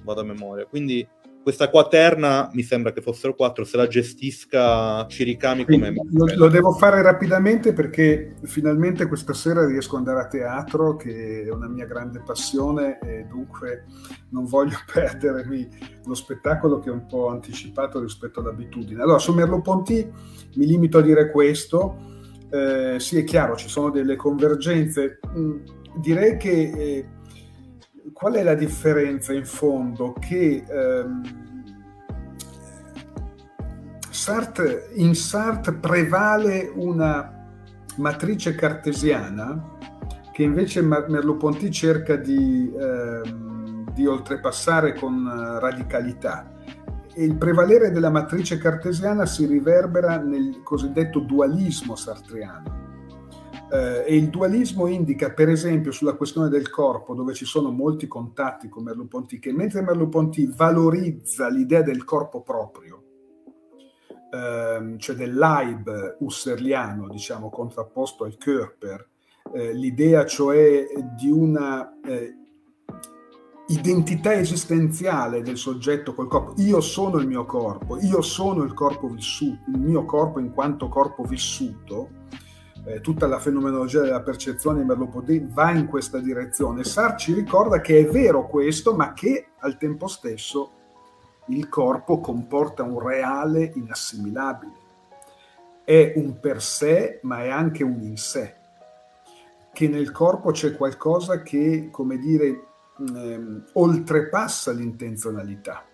[0.02, 0.66] vado a memoria.
[0.66, 1.06] Quindi
[1.42, 5.92] questa quaterna mi sembra che fossero quattro, se la gestisca Ciricami come...
[6.12, 11.44] Lo, lo, devo fare rapidamente perché finalmente questa sera riesco ad andare a teatro, che
[11.44, 13.84] è una mia grande passione e dunque
[14.30, 15.68] non voglio perdermi
[16.04, 19.02] lo spettacolo che è un po' anticipato rispetto all'abitudine.
[19.02, 20.10] Allora, su Merleau-Ponty
[20.54, 22.10] mi limito a dire questo.
[22.50, 25.18] Eh, sì, è chiaro, ci sono delle convergenze.
[25.36, 25.58] Mm,
[26.00, 26.72] direi che...
[26.74, 27.06] Eh,
[28.22, 30.12] qual è la differenza in fondo?
[30.12, 31.22] Che ehm,
[34.08, 37.48] Sartre, in Sartre prevale una
[37.96, 39.76] matrice cartesiana
[40.30, 46.48] che invece Merleau-Ponty cerca di, ehm, di oltrepassare con radicalità.
[47.12, 52.82] E il prevalere della matrice cartesiana si riverbera nel cosiddetto dualismo sartriano
[53.72, 58.06] eh, e il dualismo indica, per esempio, sulla questione del corpo, dove ci sono molti
[58.06, 63.02] contatti con Merleau-Ponty, che mentre Merleau-Ponty valorizza l'idea del corpo proprio,
[64.30, 69.08] ehm, cioè del Leib husserliano, diciamo, contrapposto al Körper,
[69.54, 72.36] eh, l'idea cioè di una eh,
[73.68, 76.52] identità esistenziale del soggetto col corpo.
[76.58, 80.88] Io sono il mio corpo, io sono il corpo vissuto, il mio corpo in quanto
[80.88, 82.20] corpo vissuto,
[82.84, 86.84] eh, tutta la fenomenologia della percezione di Merleau-Ponty va in questa direzione.
[86.84, 90.70] Sartre ci ricorda che è vero questo, ma che al tempo stesso
[91.46, 94.80] il corpo comporta un reale inassimilabile.
[95.84, 98.54] È un per sé, ma è anche un in sé.
[99.72, 102.64] Che nel corpo c'è qualcosa che, come dire,
[102.98, 105.86] ehm, oltrepassa l'intenzionalità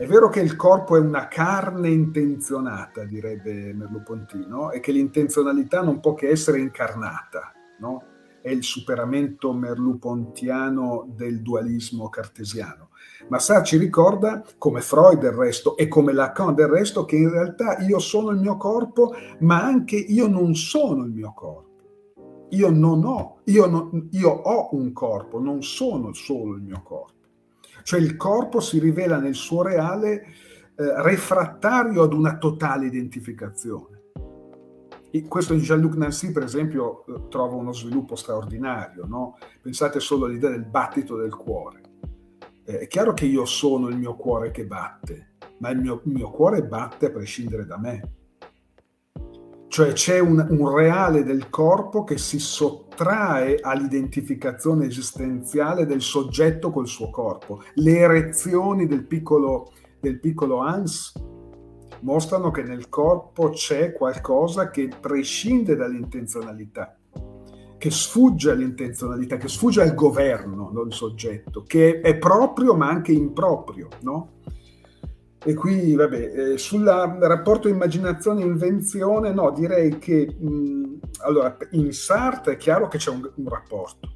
[0.00, 4.70] è vero che il corpo è una carne intenzionata, direbbe Merleau-Ponty, no?
[4.70, 8.04] e che l'intenzionalità non può che essere incarnata, no?
[8.40, 12.88] è il superamento merleau-pontiano del dualismo cartesiano.
[13.28, 17.28] Ma Sartre ci ricorda, come Freud del resto e come Lacan del resto, che in
[17.28, 21.68] realtà io sono il mio corpo, ma anche io non sono il mio corpo.
[22.52, 27.18] Io non ho, io, non, io ho un corpo, non sono solo il mio corpo.
[27.82, 30.22] Cioè il corpo si rivela nel suo reale
[30.74, 33.98] eh, refrattario ad una totale identificazione.
[35.12, 39.06] E questo in Jean-Luc Nancy, per esempio, eh, trova uno sviluppo straordinario.
[39.06, 39.36] No?
[39.60, 41.80] Pensate solo all'idea del battito del cuore.
[42.64, 46.12] Eh, è chiaro che io sono il mio cuore che batte, ma il mio, il
[46.12, 48.18] mio cuore batte a prescindere da me
[49.70, 56.88] cioè c'è un, un, reale del corpo che si sottrae all'identificazione esistenziale del soggetto col
[56.88, 57.62] suo corpo.
[57.74, 59.70] Le erezioni del piccolo,
[60.00, 61.12] del piccolo Hans
[62.00, 66.98] mostrano che nel corpo c'è qualcosa che prescinde dall'intenzionalità,
[67.78, 73.86] che sfugge all'intenzionalità, che sfugge al governo del soggetto, che è proprio ma anche improprio,
[74.00, 74.32] no?
[75.42, 82.56] E qui, vabbè, eh, sul rapporto immaginazione-invenzione, no, direi che mh, allora, in Sartre è
[82.56, 84.08] chiaro che c'è un, un rapporto.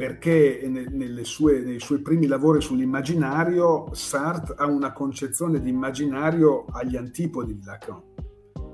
[0.00, 0.60] perché
[1.24, 7.64] sue, nei suoi primi lavori sull'immaginario Sartre ha una concezione di immaginario agli antipodi di
[7.64, 8.00] Lacan.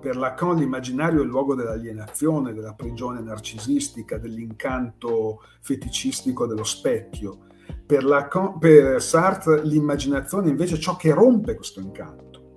[0.00, 7.45] Per Lacan l'immaginario è il luogo dell'alienazione, della prigione narcisistica, dell'incanto feticistico dello specchio.
[7.86, 12.52] Per, Lacan, per Sartre l'immaginazione invece è ciò che rompe questo incanto,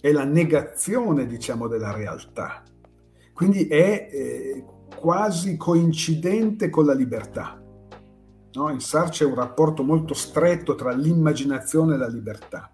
[0.00, 2.62] è la negazione, diciamo, della realtà.
[3.32, 4.64] Quindi è eh,
[4.94, 7.58] quasi coincidente con la libertà.
[8.52, 8.70] No?
[8.70, 12.72] In Sartre c'è un rapporto molto stretto tra l'immaginazione e la libertà.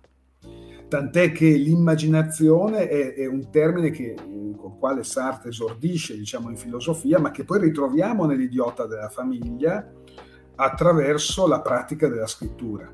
[0.89, 6.57] Tant'è che l'immaginazione è, è un termine che, con il quale Sartre esordisce diciamo, in
[6.57, 9.89] filosofia, ma che poi ritroviamo nell'idiota della famiglia
[10.57, 12.93] attraverso la pratica della scrittura,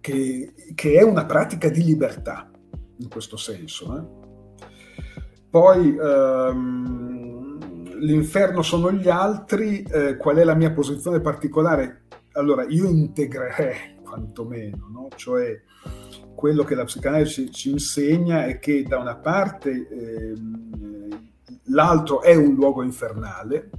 [0.00, 2.50] che, che è una pratica di libertà
[2.96, 3.96] in questo senso.
[3.96, 4.18] Eh?
[5.50, 7.58] Poi ehm,
[7.98, 12.04] l'inferno sono gli altri, eh, qual è la mia posizione particolare?
[12.32, 15.08] Allora, io integrerei quantomeno, no?
[15.16, 15.60] cioè
[16.34, 20.34] quello che la psicanalisi ci, insegna è che da una parte eh,
[21.64, 23.70] l'altro è un luogo infernale,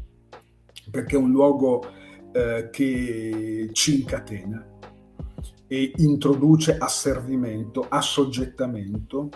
[0.92, 1.84] perché è un luogo
[2.32, 4.66] eh, che ci incatena
[5.68, 9.30] e introduce asservimento, assoggettamento,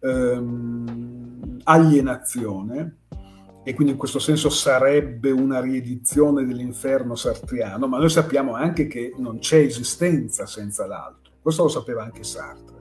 [0.00, 2.98] ehm, alienazione
[3.62, 9.12] e quindi in questo senso sarebbe una riedizione dell'inferno sartriano, ma noi sappiamo anche che
[9.18, 11.32] non c'è esistenza senza l'altro.
[11.42, 12.74] Questo lo sapeva anche Sartre.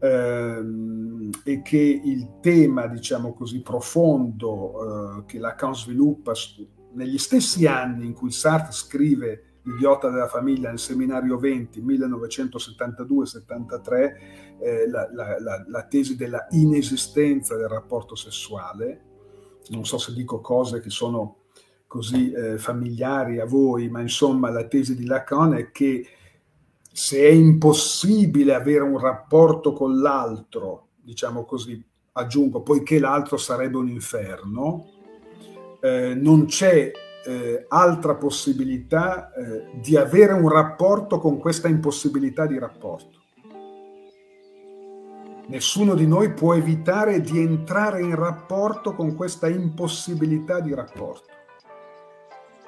[0.00, 6.34] Ehm, e che il tema, diciamo così, profondo eh, che Lacan sviluppa
[6.94, 14.12] negli stessi anni in cui Sartre scrive L'idiota della famiglia nel seminario 20, 1972-73,
[14.60, 19.00] eh, la, la, la, la tesi della inesistenza del rapporto sessuale,
[19.68, 21.44] non so se dico cose che sono
[21.86, 26.08] così eh, familiari a voi, ma insomma la tesi di Lacan è che
[26.92, 33.88] se è impossibile avere un rapporto con l'altro, diciamo così, aggiungo, poiché l'altro sarebbe un
[33.88, 34.90] inferno,
[35.84, 36.90] eh, non c'è
[37.26, 43.20] eh, altra possibilità eh, di avere un rapporto con questa impossibilità di rapporto.
[45.48, 51.28] Nessuno di noi può evitare di entrare in rapporto con questa impossibilità di rapporto.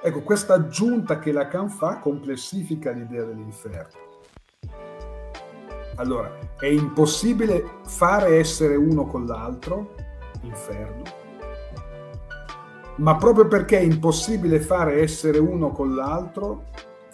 [0.02, 4.04] Ecco, questa aggiunta che Lacan fa complessifica l'idea dell'inferno.
[5.94, 9.94] Allora, è impossibile fare essere uno con l'altro,
[10.42, 11.24] inferno,
[12.96, 16.64] ma proprio perché è impossibile fare essere uno con l'altro,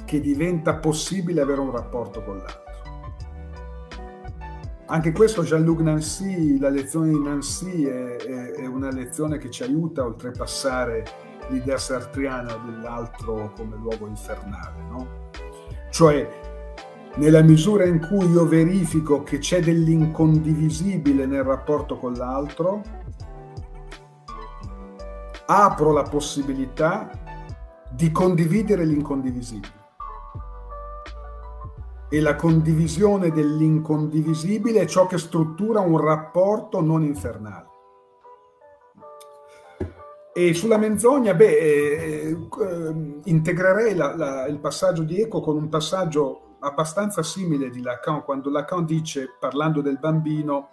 [0.04, 2.60] che diventa possibile avere un rapporto con l'altro.
[4.86, 9.62] Anche questo Jean-Luc Nancy, la lezione di Nancy è, è, è, una lezione che ci
[9.62, 11.04] aiuta a oltrepassare
[11.48, 15.30] l'idea sartriana dell'altro come luogo infernale, no?
[15.90, 16.28] Cioè,
[17.16, 22.82] nella misura in cui io verifico che c'è dell'incondivisibile nel rapporto con l'altro,
[25.46, 27.10] apro la possibilità
[27.90, 29.80] di condividere l'incondivisibile
[32.12, 37.70] e la condivisione dell'incondivisibile è ciò che struttura un rapporto non infernale.
[40.34, 45.70] E sulla menzogna, beh, eh, eh, integrerei la, la, il passaggio di Eco con un
[45.70, 50.68] passaggio abbastanza simile di Lacan, quando Lacan dice, parlando del bambino,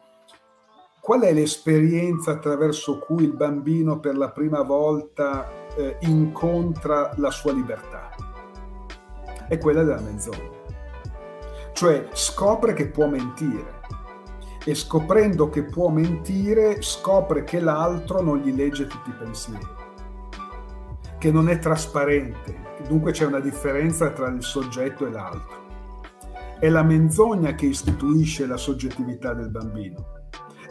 [0.99, 7.53] qual è l'esperienza attraverso cui il bambino per la prima volta eh, incontra la sua
[7.53, 8.09] libertà?
[9.47, 10.57] È quella della menzogna
[11.79, 13.79] cioè scopre che può mentire
[14.65, 19.65] e scoprendo che può mentire scopre che l'altro non gli legge tutti i pensieri,
[21.17, 25.57] che non è trasparente, dunque c'è una differenza tra il soggetto e l'altro.
[26.59, 30.18] È la menzogna che istituisce la soggettività del bambino.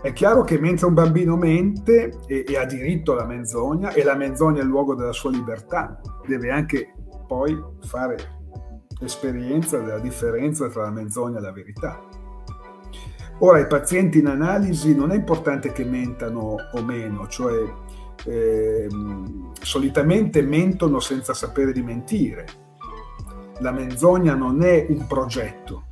[0.00, 4.14] È chiaro che mentre un bambino mente e, e ha diritto alla menzogna, e la
[4.14, 6.94] menzogna è il luogo della sua libertà, deve anche
[7.26, 8.16] poi fare
[9.00, 12.00] l'esperienza della differenza tra la menzogna e la verità.
[13.40, 17.54] Ora, i pazienti in analisi non è importante che mentano o meno, cioè
[18.24, 18.88] eh,
[19.60, 22.46] solitamente mentono senza sapere di mentire.
[23.60, 25.86] La menzogna non è un progetto.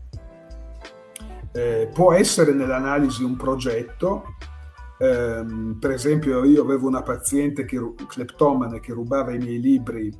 [1.57, 4.25] Eh, può essere nell'analisi un progetto,
[4.99, 5.43] eh,
[5.81, 10.15] per esempio io avevo una paziente che, cleptomane che rubava i miei libri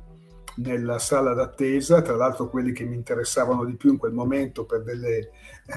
[0.55, 4.81] nella sala d'attesa, tra l'altro quelli che mi interessavano di più in quel momento per
[4.81, 5.29] delle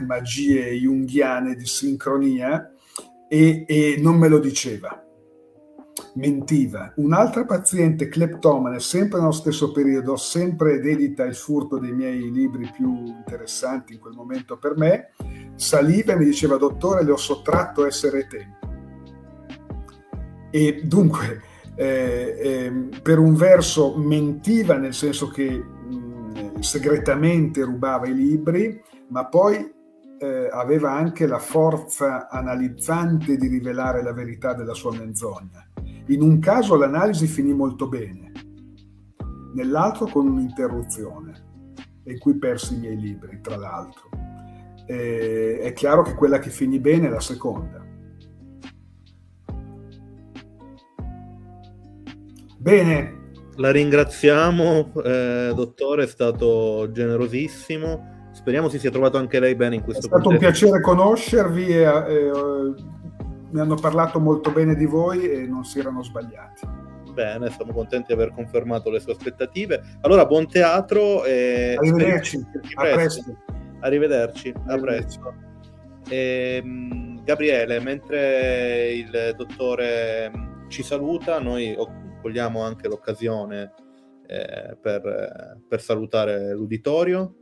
[0.07, 2.73] magie junghiane di sincronia,
[3.28, 5.05] e, e non me lo diceva.
[6.15, 6.93] mentiva.
[6.97, 13.05] Un'altra paziente cleptomane, sempre nello stesso periodo, sempre dedita il furto dei miei libri più
[13.07, 15.12] interessanti in quel momento per me,
[15.61, 18.49] saliva e mi diceva, dottore, le ho sottratto SRT.
[20.51, 21.43] E dunque,
[21.74, 29.27] eh, eh, per un verso mentiva nel senso che mh, segretamente rubava i libri, ma
[29.27, 29.70] poi
[30.19, 35.69] eh, aveva anche la forza analizzante di rivelare la verità della sua menzogna.
[36.07, 38.32] In un caso l'analisi finì molto bene,
[39.55, 41.49] nell'altro con un'interruzione,
[42.05, 44.30] in cui persi i miei libri, tra l'altro.
[44.90, 47.84] Eh, è chiaro che quella che finì bene è la seconda.
[52.58, 53.18] Bene.
[53.56, 59.82] La ringraziamo, eh, dottore, è stato generosissimo Speriamo si sia trovato anche lei bene in
[59.82, 60.30] questo momento.
[60.30, 60.64] È stato contesto.
[60.64, 62.74] un piacere conoscervi e, e, e,
[63.50, 66.66] mi hanno parlato molto bene di voi e non si erano sbagliati.
[67.12, 69.82] Bene, siamo contenti di aver confermato le sue aspettative.
[70.02, 72.42] Allora, buon teatro e arrivederci.
[72.74, 73.36] A presto.
[73.81, 75.35] Arrivederci, a presto.
[76.09, 80.31] E, ehm, Gabriele, mentre il dottore
[80.69, 81.77] ci saluta, noi
[82.20, 83.73] cogliamo anche l'occasione
[84.27, 87.35] eh, per, per salutare l'uditorio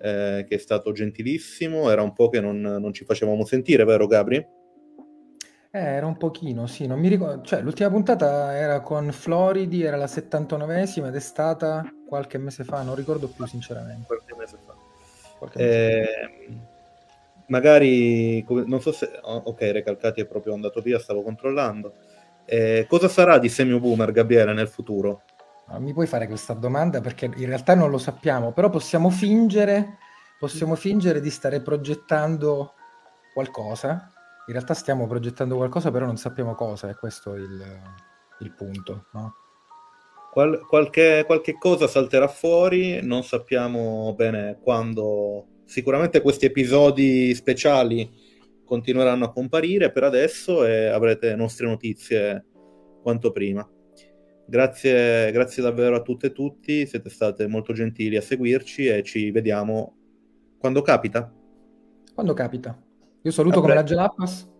[0.00, 1.90] eh, che è stato gentilissimo.
[1.90, 4.44] Era un po' che non, non ci facevamo sentire, vero Gabri?
[5.74, 9.96] Eh, era un pochino, sì, non mi ricordo, cioè l'ultima puntata era con Floridi, era
[9.96, 14.04] la 79esima ed è stata qualche mese fa, non ricordo più sinceramente.
[14.06, 14.71] Qualche mese fa.
[15.54, 16.70] Eh,
[17.52, 19.20] Magari, non so se...
[19.22, 21.92] Ok, Recalcati è proprio andato via, stavo controllando.
[22.46, 25.22] Eh, cosa sarà di Semio Boomer, Gabriele, nel futuro?
[25.68, 29.98] Non mi puoi fare questa domanda perché in realtà non lo sappiamo, però possiamo fingere,
[30.38, 32.72] possiamo fingere di stare progettando
[33.34, 34.10] qualcosa.
[34.46, 37.80] In realtà stiamo progettando qualcosa, però non sappiamo cosa, è questo il,
[38.40, 39.06] il punto.
[39.12, 39.34] No?
[40.32, 45.46] Qual- qualche, qualche cosa salterà fuori, non sappiamo bene quando.
[45.66, 48.10] Sicuramente questi episodi speciali
[48.64, 52.46] continueranno a comparire per adesso e avrete nostre notizie
[53.02, 53.68] quanto prima.
[54.46, 59.30] Grazie, grazie davvero a tutte e tutti, siete state molto gentili a seguirci e ci
[59.30, 59.96] vediamo
[60.58, 61.30] quando capita.
[62.14, 62.82] Quando capita.
[63.20, 64.50] Io saluto come la Jalapas.